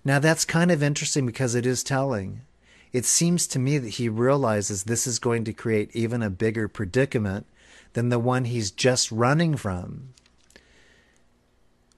[0.05, 2.43] Now that's kind of interesting because it is telling.
[2.93, 6.69] It seems to me that he realizes this is going to create even a bigger
[6.69, 7.47] predicament
[7.93, 10.15] than the one he's just running from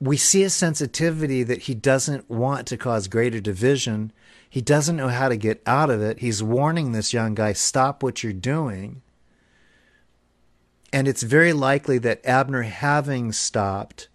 [0.00, 4.12] we see a sensitivity that he doesn't want to cause greater division.
[4.48, 6.20] He doesn't know how to get out of it.
[6.20, 9.02] He's warning this young guy, stop what you're doing.
[10.92, 14.08] And it's very likely that Abner, having stopped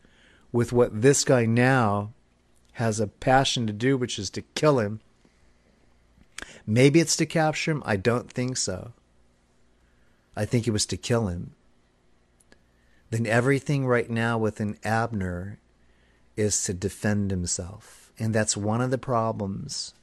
[0.51, 2.11] with what this guy now
[2.73, 4.99] has a passion to do, which is to kill him,
[6.65, 7.83] maybe it's to capture him.
[7.85, 8.93] I don't think so.
[10.35, 11.53] I think it was to kill him.
[13.09, 15.59] Then everything right now within Abner
[16.35, 18.11] is to defend himself.
[18.17, 19.93] And that's one of the problems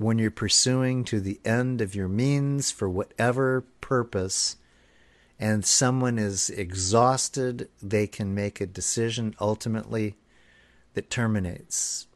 [0.00, 4.56] when you're pursuing to the end of your means for whatever purpose
[5.38, 10.16] and someone is exhausted, they can make a decision ultimately
[10.94, 12.06] that terminates.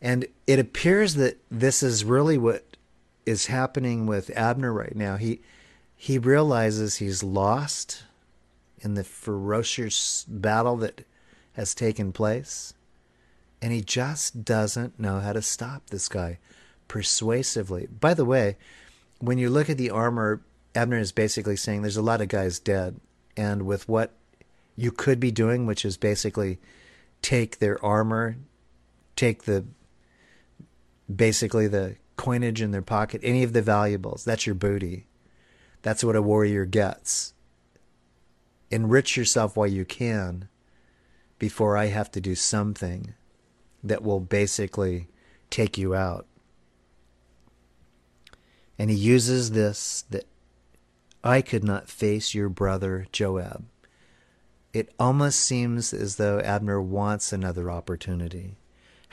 [0.00, 2.64] And it appears that this is really what
[3.24, 5.16] is happening with Abner right now.
[5.16, 5.40] He
[5.96, 8.04] he realizes he's lost
[8.80, 11.06] in the ferocious battle that
[11.54, 12.74] has taken place.
[13.62, 16.38] And he just doesn't know how to stop this guy
[16.86, 17.86] persuasively.
[17.86, 18.56] By the way,
[19.18, 20.42] when you look at the armor,
[20.74, 23.00] Abner is basically saying there's a lot of guys dead.
[23.36, 24.12] And with what
[24.76, 26.58] you could be doing, which is basically
[27.22, 28.36] take their armor,
[29.16, 29.64] take the
[31.14, 35.06] basically the coinage in their pocket, any of the valuables, that's your booty.
[35.82, 37.34] That's what a warrior gets
[38.70, 40.48] enrich yourself while you can
[41.38, 43.14] before I have to do something
[43.82, 45.08] that will basically
[45.50, 46.26] take you out.
[48.78, 50.24] And he uses this that
[51.22, 53.64] I could not face your brother Joab.
[54.72, 58.56] It almost seems as though Abner wants another opportunity.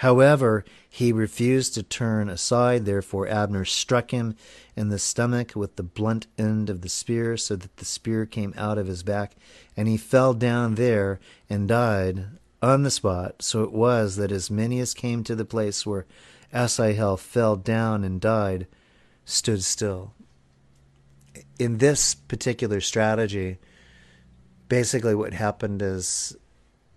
[0.04, 2.84] However, he refused to turn aside.
[2.84, 4.36] Therefore, Abner struck him
[4.76, 8.54] in the stomach with the blunt end of the spear, so that the spear came
[8.58, 9.38] out of his back,
[9.78, 12.26] and he fell down there and died
[12.62, 13.42] on the spot.
[13.42, 16.06] So it was that as many as came to the place where
[16.52, 18.68] Asahel fell down and died
[19.24, 20.14] stood still.
[21.58, 23.58] In this particular strategy,
[24.68, 26.36] basically what happened is,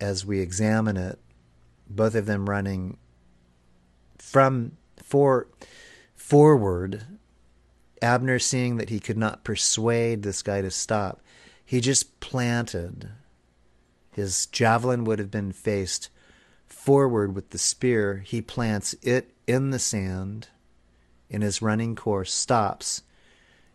[0.01, 1.21] as we examine it,
[1.89, 2.97] both of them running
[4.19, 4.73] from
[5.03, 5.49] for
[6.15, 7.05] forward
[8.03, 11.21] abner seeing that he could not persuade this guy to stop
[11.67, 13.09] he just planted.
[14.13, 16.09] His javelin would have been faced
[16.65, 18.23] forward with the spear.
[18.25, 20.49] He plants it in the sand
[21.29, 23.03] in his running course stops.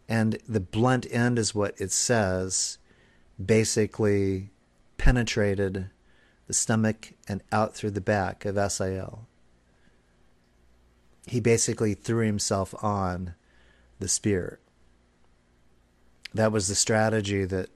[0.07, 2.77] And the blunt end is what it says
[3.43, 4.51] basically
[4.97, 5.89] penetrated
[6.51, 9.25] the stomach, and out through the back of Asahel.
[11.25, 13.35] He basically threw himself on
[13.99, 14.59] the spear.
[16.33, 17.69] That was the strategy that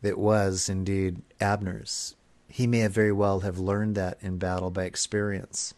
[0.00, 2.14] that was indeed Abner's.
[2.46, 5.74] He may have very well have learned that in battle by experience.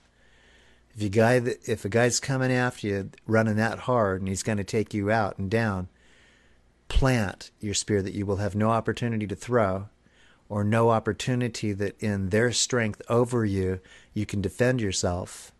[0.94, 4.58] If you guy if a guy's coming after you running that hard and he's going
[4.58, 5.88] to take you out and down,
[6.88, 9.88] plant your spear that you will have no opportunity to throw
[10.48, 13.80] or no opportunity that in their strength over you,
[14.14, 15.52] you can defend yourself,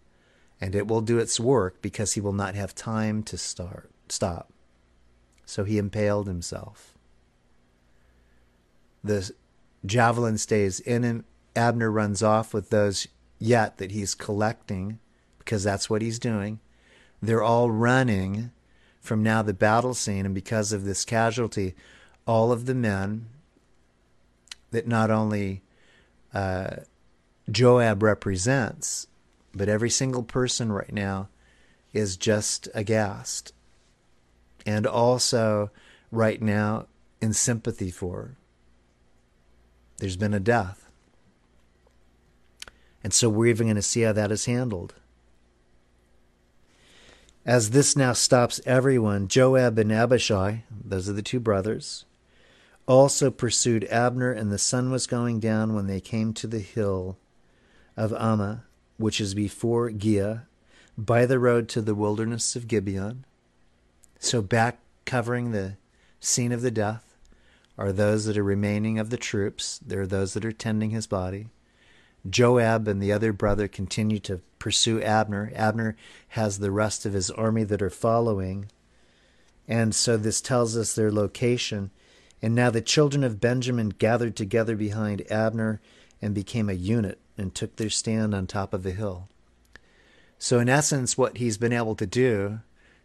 [0.60, 4.52] and it will do its work because he will not have time to start stop.
[5.44, 6.96] So he impaled himself.
[9.02, 9.30] The
[9.84, 11.24] javelin stays in him.
[11.54, 13.08] Abner runs off with those
[13.38, 14.98] yet that he's collecting
[15.38, 16.60] because that's what he's doing.
[17.22, 18.50] They're all running
[19.00, 21.74] from now the battle scene, and because of this casualty,
[22.26, 23.26] all of the men
[24.76, 25.62] that not only
[26.34, 26.76] uh,
[27.50, 29.06] Joab represents,
[29.54, 31.30] but every single person right now
[31.94, 33.54] is just aghast.
[34.66, 35.70] And also,
[36.10, 36.88] right now,
[37.22, 38.36] in sympathy for.
[39.98, 40.90] There's been a death.
[43.02, 44.94] And so we're even going to see how that is handled.
[47.46, 52.05] As this now stops everyone, Joab and Abishai, those are the two brothers,
[52.86, 57.18] also pursued Abner, and the sun was going down when they came to the hill
[57.96, 58.62] of Ammah,
[58.96, 60.42] which is before Giah,
[60.96, 63.24] by the road to the wilderness of Gibeon.
[64.18, 65.76] So, back covering the
[66.20, 67.16] scene of the death
[67.78, 69.78] are those that are remaining of the troops.
[69.84, 71.48] There are those that are tending his body.
[72.28, 75.52] Joab and the other brother continue to pursue Abner.
[75.54, 75.96] Abner
[76.28, 78.66] has the rest of his army that are following.
[79.68, 81.90] And so this tells us their location.
[82.46, 85.80] And now the children of Benjamin gathered together behind Abner
[86.22, 89.26] and became a unit and took their stand on top of the hill.
[90.38, 92.60] So, in essence, what he's been able to do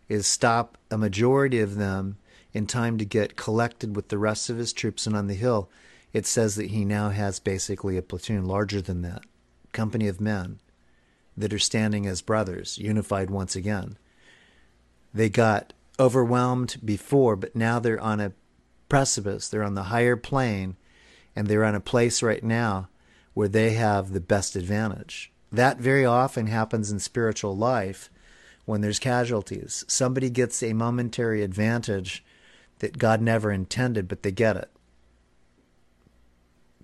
[0.07, 2.17] is stop a majority of them
[2.53, 5.71] in time to get collected with the rest of his troops and on the hill.
[6.13, 9.23] It says that he now has basically a platoon larger than that,
[9.73, 10.59] company of men
[11.35, 13.97] that are standing as brothers, unified once again.
[15.15, 18.33] They got overwhelmed before, but now they're on a
[18.91, 20.75] precipice, they're on the higher plane,
[21.33, 22.89] and they're on a place right now
[23.33, 25.31] where they have the best advantage.
[25.49, 28.09] That very often happens in spiritual life
[28.65, 29.85] when there's casualties.
[29.87, 32.21] Somebody gets a momentary advantage
[32.79, 34.69] that God never intended, but they get it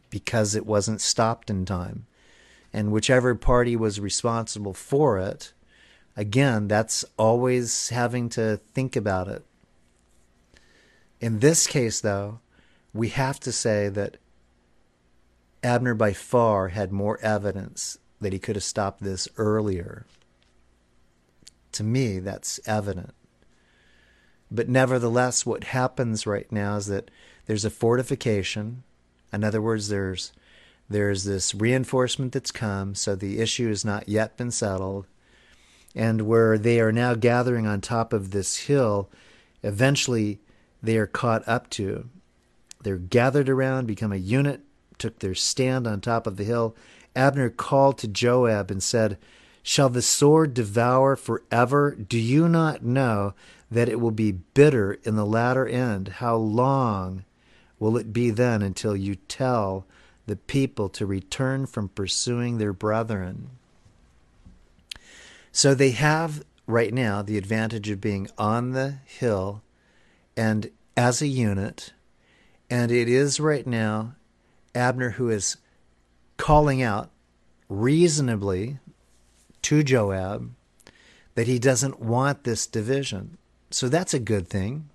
[0.10, 2.06] because it wasn't stopped in time.
[2.72, 5.52] And whichever party was responsible for it,
[6.16, 9.44] again, that's always having to think about it
[11.20, 12.40] in this case, though,
[12.94, 14.18] we have to say that
[15.64, 20.06] Abner by far had more evidence that he could have stopped this earlier.
[21.74, 23.14] To me, that's evident.
[24.50, 27.12] But nevertheless, what happens right now is that
[27.46, 28.84] there's a fortification.
[29.34, 30.32] In other words, there's
[30.90, 35.06] there's this reinforcement that's come, so the issue has not yet been settled.
[35.94, 39.10] And where they are now gathering on top of this hill,
[39.64, 40.40] eventually
[40.82, 42.10] they are caught up to.
[42.84, 44.62] They're gathered around, become a unit,
[44.98, 46.76] took their stand on top of the hill.
[47.16, 49.18] Abner called to Joab and said,
[49.64, 51.96] Shall the sword devour forever?
[51.96, 53.34] Do you not know
[53.70, 56.08] that it will be bitter in the latter end?
[56.08, 57.26] How long
[57.80, 59.86] will it be then until you tell
[60.26, 63.50] the people to return from pursuing their brethren?
[65.52, 69.64] So they have right now the advantage of being on the hill
[70.38, 71.92] and as a unit.
[72.70, 74.14] And it is right now
[74.76, 75.58] Abner who is
[76.38, 77.10] calling out
[77.68, 78.78] reasonably
[79.64, 80.52] to Joab
[81.36, 83.38] that he doesn't want this division.
[83.72, 84.90] So that's a good thing.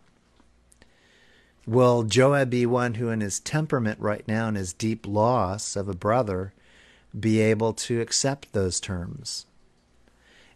[1.67, 5.89] Will Joab be one who, in his temperament right now and his deep loss of
[5.89, 6.53] a brother,
[7.19, 9.47] be able to accept those terms?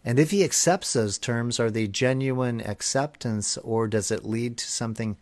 [0.07, 4.65] And if he accepts those terms, are they genuine acceptance or does it lead to
[4.65, 5.17] something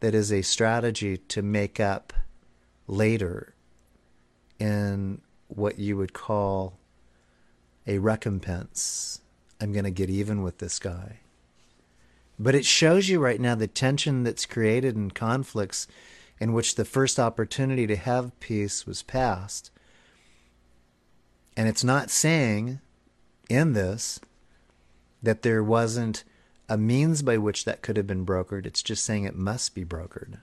[0.00, 2.12] that is a strategy to make up
[2.86, 3.54] later
[4.58, 6.76] in what you would call
[7.86, 9.22] a recompense?
[9.58, 11.20] I'm going to get even with this guy.
[12.38, 15.88] But it shows you right now the tension that's created in conflicts
[16.38, 19.70] in which the first opportunity to have peace was passed.
[21.56, 22.80] And it's not saying
[23.48, 24.20] in this
[25.22, 26.24] that there wasn't
[26.68, 28.66] a means by which that could have been brokered.
[28.66, 30.38] It's just saying it must be brokered.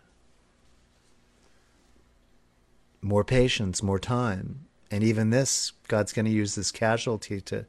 [3.01, 4.67] More patience, more time.
[4.89, 7.65] And even this, God's going to use this casualty to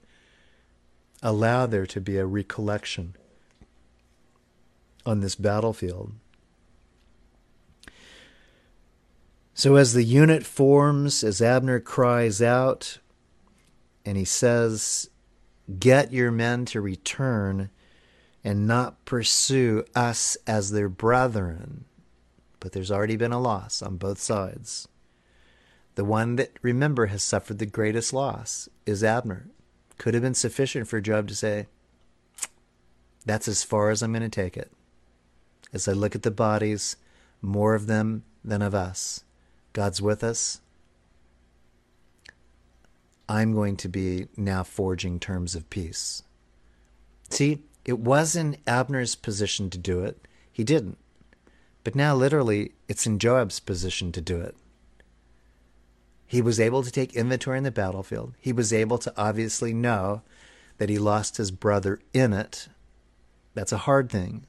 [1.22, 3.16] allow there to be a recollection
[5.06, 6.12] on this battlefield.
[9.54, 12.98] So, as the unit forms, as Abner cries out,
[14.04, 15.08] and he says,
[15.78, 17.70] Get your men to return
[18.42, 21.86] and not pursue us as their brethren.
[22.60, 24.86] But there's already been a loss on both sides.
[25.94, 29.48] The one that, remember, has suffered the greatest loss is Abner.
[29.96, 31.66] Could have been sufficient for Joab to say,
[33.24, 34.72] That's as far as I'm going to take it.
[35.72, 36.96] As I look at the bodies,
[37.40, 39.24] more of them than of us.
[39.72, 40.60] God's with us.
[43.28, 46.22] I'm going to be now forging terms of peace.
[47.30, 50.26] See, it was in Abner's position to do it.
[50.52, 50.98] He didn't.
[51.82, 54.56] But now, literally, it's in Joab's position to do it.
[56.26, 58.34] He was able to take inventory in the battlefield.
[58.40, 60.22] He was able to obviously know
[60.78, 62.68] that he lost his brother in it.
[63.54, 64.46] That's a hard thing.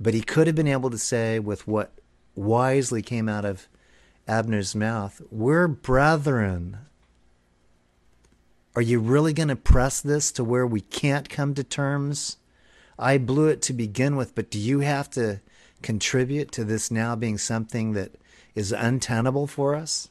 [0.00, 1.92] But he could have been able to say, with what
[2.34, 3.68] wisely came out of
[4.26, 6.78] Abner's mouth, We're brethren.
[8.74, 12.38] Are you really going to press this to where we can't come to terms?
[12.98, 15.40] I blew it to begin with, but do you have to
[15.82, 18.12] contribute to this now being something that
[18.54, 20.08] is untenable for us?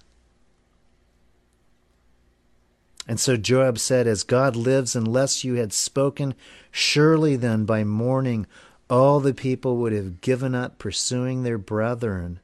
[3.07, 6.36] And so Joab said, As God lives, unless you had spoken,
[6.70, 8.45] surely then by morning
[8.89, 12.39] all the people would have given up pursuing their brethren.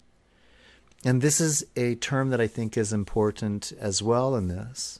[1.05, 4.99] And this is a term that I think is important as well in this.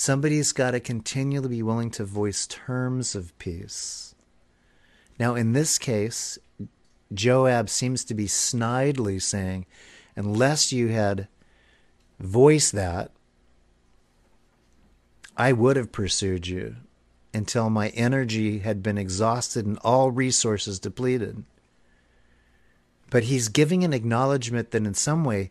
[0.00, 4.14] Somebody's got to continually be willing to voice terms of peace.
[5.18, 6.38] Now, in this case,
[7.12, 9.66] Joab seems to be snidely saying,
[10.16, 11.28] unless you had
[12.18, 13.10] voiced that,
[15.36, 16.76] I would have pursued you
[17.34, 21.44] until my energy had been exhausted and all resources depleted.
[23.10, 25.50] But he's giving an acknowledgement that in some way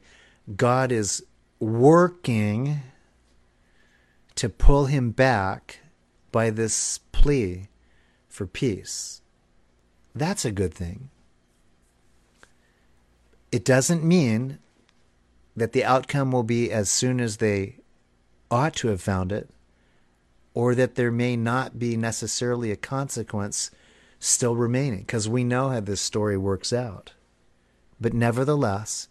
[0.55, 1.23] God is
[1.59, 2.81] working
[4.39, 5.79] to pull him back
[6.31, 7.67] by this plea
[8.29, 9.21] for peace.
[10.15, 11.09] That's a good thing.
[13.51, 14.59] It doesn't mean
[15.57, 17.79] that the outcome will be as soon as they
[18.49, 19.49] ought to have found it,
[20.53, 23.71] or that there may not be necessarily a consequence
[24.19, 27.11] still remaining, because we know how this story works out.
[27.99, 29.09] But nevertheless,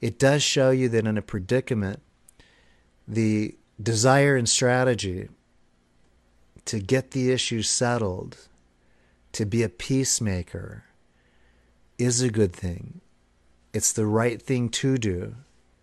[0.00, 2.00] it does show you that in a predicament,
[3.08, 5.28] the desire and strategy
[6.64, 8.48] to get the issue settled,
[9.32, 10.84] to be a peacemaker,
[11.98, 13.00] is a good thing.
[13.72, 15.36] It's the right thing to do,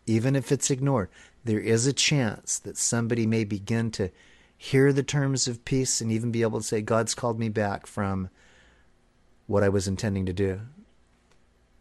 [0.05, 1.09] even if it's ignored.
[1.43, 4.11] There is a chance that somebody may begin to
[4.57, 7.87] hear the terms of peace and even be able to say, God's called me back
[7.87, 8.29] from
[9.47, 10.61] what I was intending to do,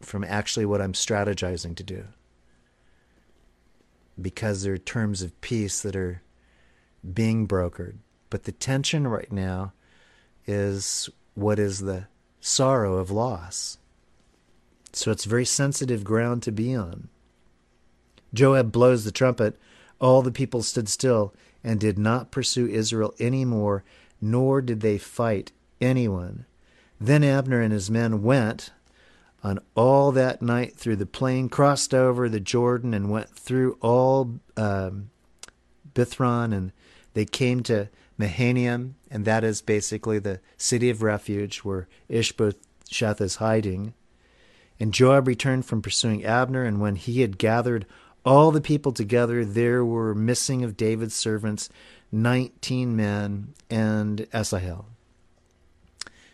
[0.01, 2.05] from actually what I'm strategizing to do
[4.21, 6.21] because there are terms of peace that are
[7.13, 7.97] being brokered.
[8.29, 9.73] But the tension right now
[10.45, 12.07] is what is the
[12.39, 13.77] sorrow of loss.
[14.93, 17.09] So it's very sensitive ground to be on.
[18.33, 19.57] Joab blows the trumpet.
[19.99, 23.83] All the people stood still and did not pursue Israel any more,
[24.21, 25.51] nor did they fight
[25.81, 26.45] anyone.
[26.99, 28.71] Then Abner and his men went
[29.43, 34.39] on all that night through the plain, crossed over the Jordan, and went through all
[34.57, 35.09] um,
[35.93, 36.71] Bithron, and
[37.13, 43.37] they came to Mahanaim, and that is basically the city of refuge where Ishbosheth is
[43.37, 43.93] hiding.
[44.79, 47.85] And Joab returned from pursuing Abner, and when he had gathered
[48.25, 51.69] all the people together, there were missing of David's servants
[52.11, 54.85] 19 men and Asahel.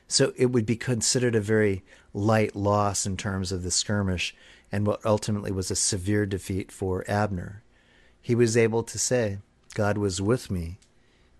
[0.08, 1.84] So it would be considered a very
[2.14, 4.36] light loss in terms of the skirmish
[4.72, 7.64] and what ultimately was a severe defeat for Abner.
[8.22, 9.40] He was able to say,
[9.74, 10.80] God was with me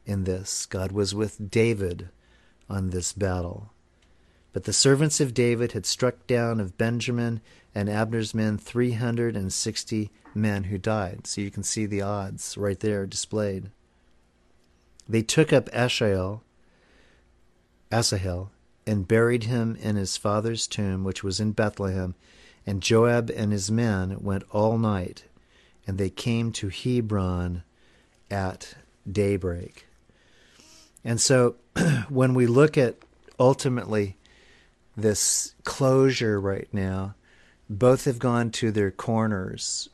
[0.06, 0.66] in this.
[0.66, 2.10] God was with David
[2.70, 3.72] on this battle.
[4.54, 7.42] But the servants of David had struck down of Benjamin
[7.74, 11.28] and Abner's men 360 men who died.
[11.28, 13.70] So you can see the odds right there displayed.
[15.10, 16.42] They took up Asahel,
[17.92, 18.50] Asahel
[18.88, 22.16] and buried him in his father's tomb, which was in Bethlehem.
[22.66, 25.26] And Joab and his men went all night,
[25.86, 27.64] and they came to Hebron
[28.30, 28.76] at
[29.10, 29.86] daybreak.
[31.04, 31.56] And so
[32.10, 32.98] when we look at
[33.40, 34.18] ultimately
[34.98, 37.16] this closure right now,
[37.70, 39.90] both have gone to their corners.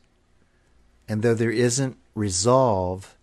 [1.07, 3.15] And though there isn't resolve,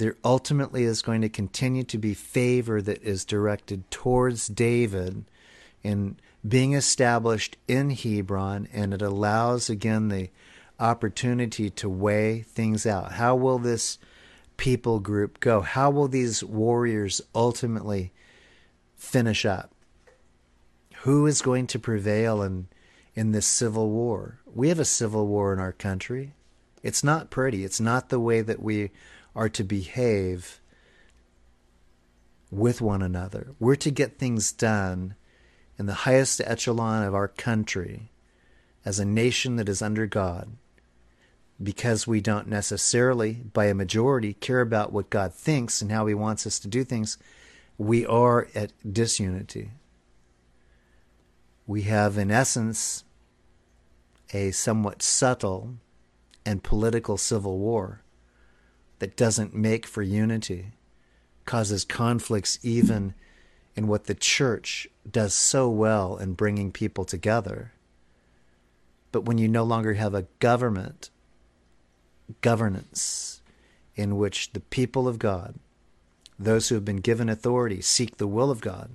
[0.00, 5.26] there ultimately is going to continue to be favor that is directed towards David
[5.82, 10.30] in being established in Hebron, and it allows again the
[10.78, 13.12] opportunity to weigh things out.
[13.12, 13.98] How will this
[14.56, 15.60] people group go?
[15.60, 18.10] How will these warriors ultimately
[18.96, 19.70] finish up?
[21.02, 22.68] Who is going to prevail in,
[23.14, 24.40] in this civil war?
[24.46, 26.32] We have a civil war in our country.
[26.82, 27.64] It's not pretty.
[27.64, 28.90] It's not the way that we
[29.34, 30.60] are to behave
[32.50, 33.54] with one another.
[33.58, 35.14] We're to get things done
[35.78, 38.10] in the highest echelon of our country
[38.84, 40.50] as a nation that is under God
[41.62, 46.14] because we don't necessarily, by a majority, care about what God thinks and how He
[46.14, 47.18] wants us to do things,
[47.76, 49.70] we are at disunity.
[51.66, 53.04] We have, in essence,
[54.32, 55.74] a somewhat subtle
[56.46, 58.02] and political civil war
[59.00, 60.66] that doesn't make for unity,
[61.44, 63.14] causes conflicts even
[63.74, 67.72] in what the church does so well in bringing people together.
[69.10, 71.10] But when you no longer have a government,
[72.42, 73.40] governance,
[73.96, 75.54] in which the people of God,
[76.38, 78.90] those who have been given authority, seek the will of God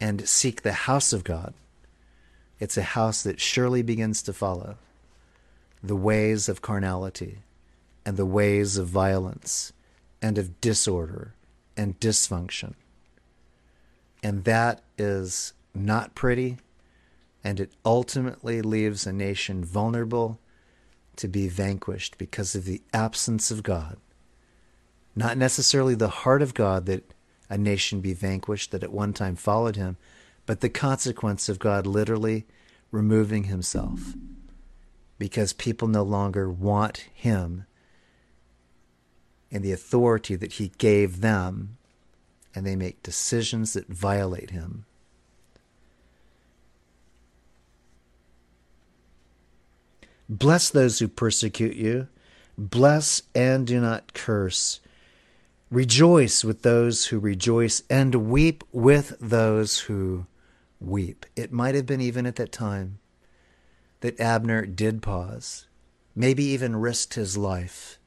[0.00, 1.54] and seek the house of God,
[2.58, 4.76] it's a house that surely begins to follow
[5.82, 7.38] the ways of carnality
[8.04, 9.72] and the ways of violence
[10.20, 11.34] and of disorder
[11.76, 12.74] and dysfunction.
[14.22, 16.58] And that is not pretty,
[17.42, 20.38] and it ultimately leaves a nation vulnerable
[21.16, 23.98] to be vanquished because of the absence of God.
[25.14, 27.12] Not necessarily the heart of God that
[27.48, 29.96] a nation be vanquished that at one time followed him,
[30.46, 32.46] but the consequence of God literally
[32.90, 34.14] removing himself
[35.18, 37.66] because people no longer want him
[39.54, 41.78] and the authority that he gave them,
[42.56, 44.84] and they make decisions that violate him.
[50.28, 52.08] Bless those who persecute you.
[52.58, 54.80] Bless and do not curse.
[55.70, 60.26] Rejoice with those who rejoice, and weep with those who
[60.80, 61.26] weep.
[61.36, 62.98] It might have been even at that time
[64.00, 65.66] that Abner did pause,
[66.16, 67.98] maybe even risked his life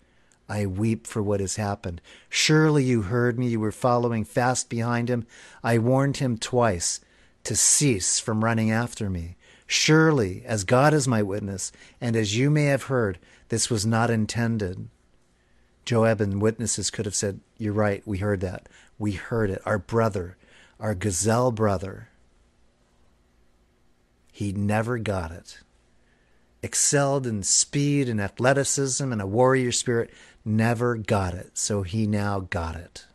[0.50, 2.02] I weep for what has happened.
[2.30, 3.48] Surely you heard me.
[3.48, 5.26] You were following fast behind him.
[5.64, 7.02] I warned him twice
[7.44, 9.36] to cease from running after me.
[9.66, 13.20] Surely, as God is my witness, and as you may have heard,
[13.50, 14.88] this was not intended.
[15.84, 18.68] Joab and witnesses could have said, You're right, we heard that.
[18.98, 19.62] We heard it.
[19.66, 20.38] Our brother,
[20.80, 22.10] our gazelle brother,
[24.32, 25.60] he never got it.
[26.62, 30.12] Excelled in speed and athleticism and a warrior spirit,
[30.48, 33.06] never got it, so he now got it.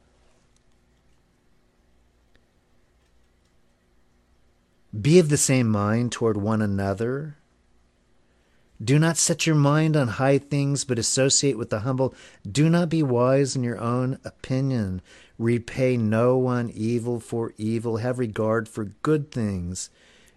[4.99, 7.39] Be of the same mind toward one another.
[8.83, 12.14] Do not set your mind on high things, but associate with the humble.
[12.51, 15.01] Do not be wise in your own opinion.
[15.39, 17.99] Repay no one evil for evil.
[17.99, 19.89] Have regard for good things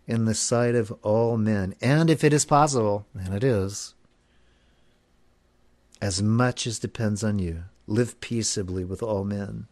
[0.07, 1.75] in the sight of all men.
[1.81, 3.94] And if it is possible, and it is,
[6.01, 7.63] as much as depends on you.
[7.87, 9.67] Live peaceably with all men.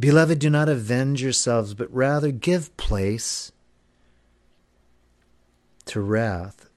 [0.00, 3.52] Beloved, do not avenge yourselves, but rather give place
[5.84, 6.68] to wrath.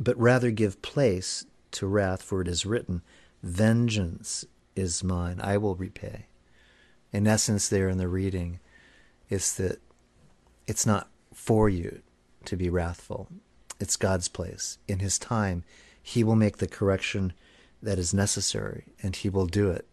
[0.00, 3.02] But rather give place to wrath, for it is written,
[3.42, 4.44] Vengeance
[4.74, 6.26] is mine, I will repay.
[7.12, 8.58] In essence, there in the reading,
[9.28, 9.80] is that
[10.66, 12.02] it's not for you
[12.46, 13.28] to be wrathful,
[13.82, 14.78] It's God's place.
[14.86, 15.64] In His time,
[16.00, 17.32] He will make the correction
[17.82, 19.86] that is necessary, and He will do it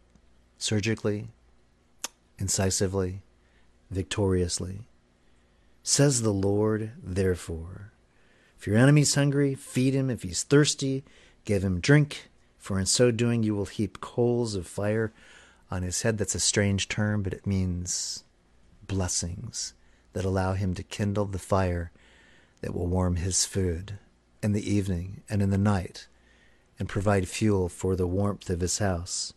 [0.60, 1.30] surgically,
[2.38, 3.24] incisively,
[3.90, 4.82] victoriously.
[5.82, 7.92] Says the Lord, therefore,
[8.60, 10.12] if your enemy's hungry, feed him.
[10.12, 11.04] If he's thirsty,
[11.46, 12.30] give him drink.
[12.60, 15.12] For in so doing, you will heap coals of fire
[15.72, 16.20] on his head.
[16.20, 18.24] That's a strange term, but it means
[18.86, 19.74] blessings
[20.14, 21.92] that allow him to kindle the fire
[22.62, 23.98] that will warm his food
[24.42, 26.08] in the evening and in the night
[26.78, 29.34] and provide fuel for the warmth of his house.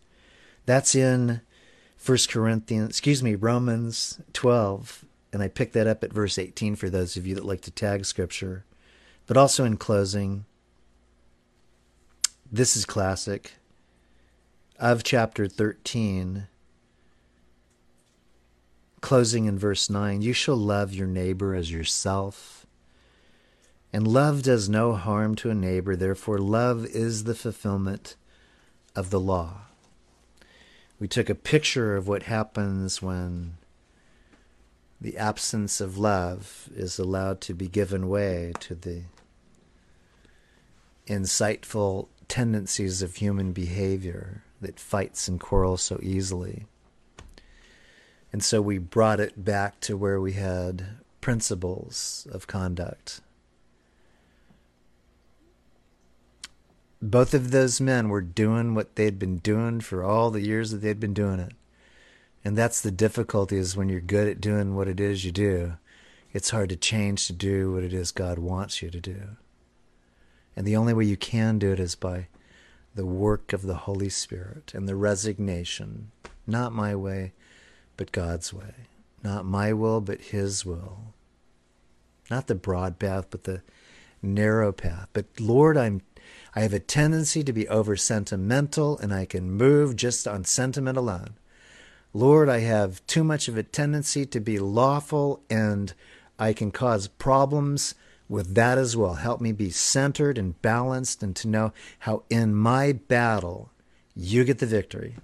[0.64, 1.40] That's in
[2.04, 5.04] 1 Corinthians, excuse me, Romans 12.
[5.32, 7.70] And I picked that up at verse 18 for those of you that like to
[7.70, 8.64] tag scripture.
[9.26, 10.44] But also in closing,
[12.50, 13.52] this is classic
[14.78, 16.48] of chapter 13
[19.00, 22.61] closing in verse 9 you shall love your neighbor as yourself
[23.92, 28.16] and love does no harm to a neighbor therefore love is the fulfillment
[28.94, 29.62] of the law
[30.98, 33.54] we took a picture of what happens when
[35.00, 39.02] the absence of love is allowed to be given way to the
[41.08, 46.66] insightful tendencies of human behavior that fights and quarrels so easily.
[48.32, 50.86] And so we brought it back to where we had
[51.20, 53.20] principles of conduct.
[57.04, 60.78] Both of those men were doing what they'd been doing for all the years that
[60.78, 61.52] they'd been doing it.
[62.44, 65.74] And that's the difficulty is when you're good at doing what it is you do,
[66.32, 69.36] it's hard to change to do what it is God wants you to do.
[70.54, 72.28] And the only way you can do it is by
[72.94, 76.12] the work of the Holy Spirit and the resignation,
[76.46, 77.32] not my way,
[77.96, 78.74] but God's way.
[79.24, 81.14] Not my will, but His will.
[82.30, 83.62] Not the broad path, but the
[84.20, 85.08] narrow path.
[85.12, 86.02] But Lord, I'm
[86.54, 90.98] I have a tendency to be over sentimental and I can move just on sentiment
[90.98, 91.34] alone.
[92.12, 95.94] Lord, I have too much of a tendency to be lawful and
[96.38, 97.94] I can cause problems
[98.28, 99.14] with that as well.
[99.14, 103.70] Help me be centered and balanced and to know how in my battle
[104.14, 105.16] you get the victory.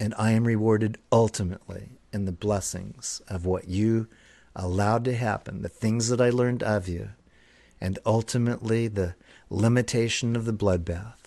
[0.00, 4.08] And I am rewarded ultimately in the blessings of what you
[4.56, 7.10] allowed to happen, the things that I learned of you,
[7.80, 9.14] and ultimately the
[9.50, 11.23] limitation of the bloodbath.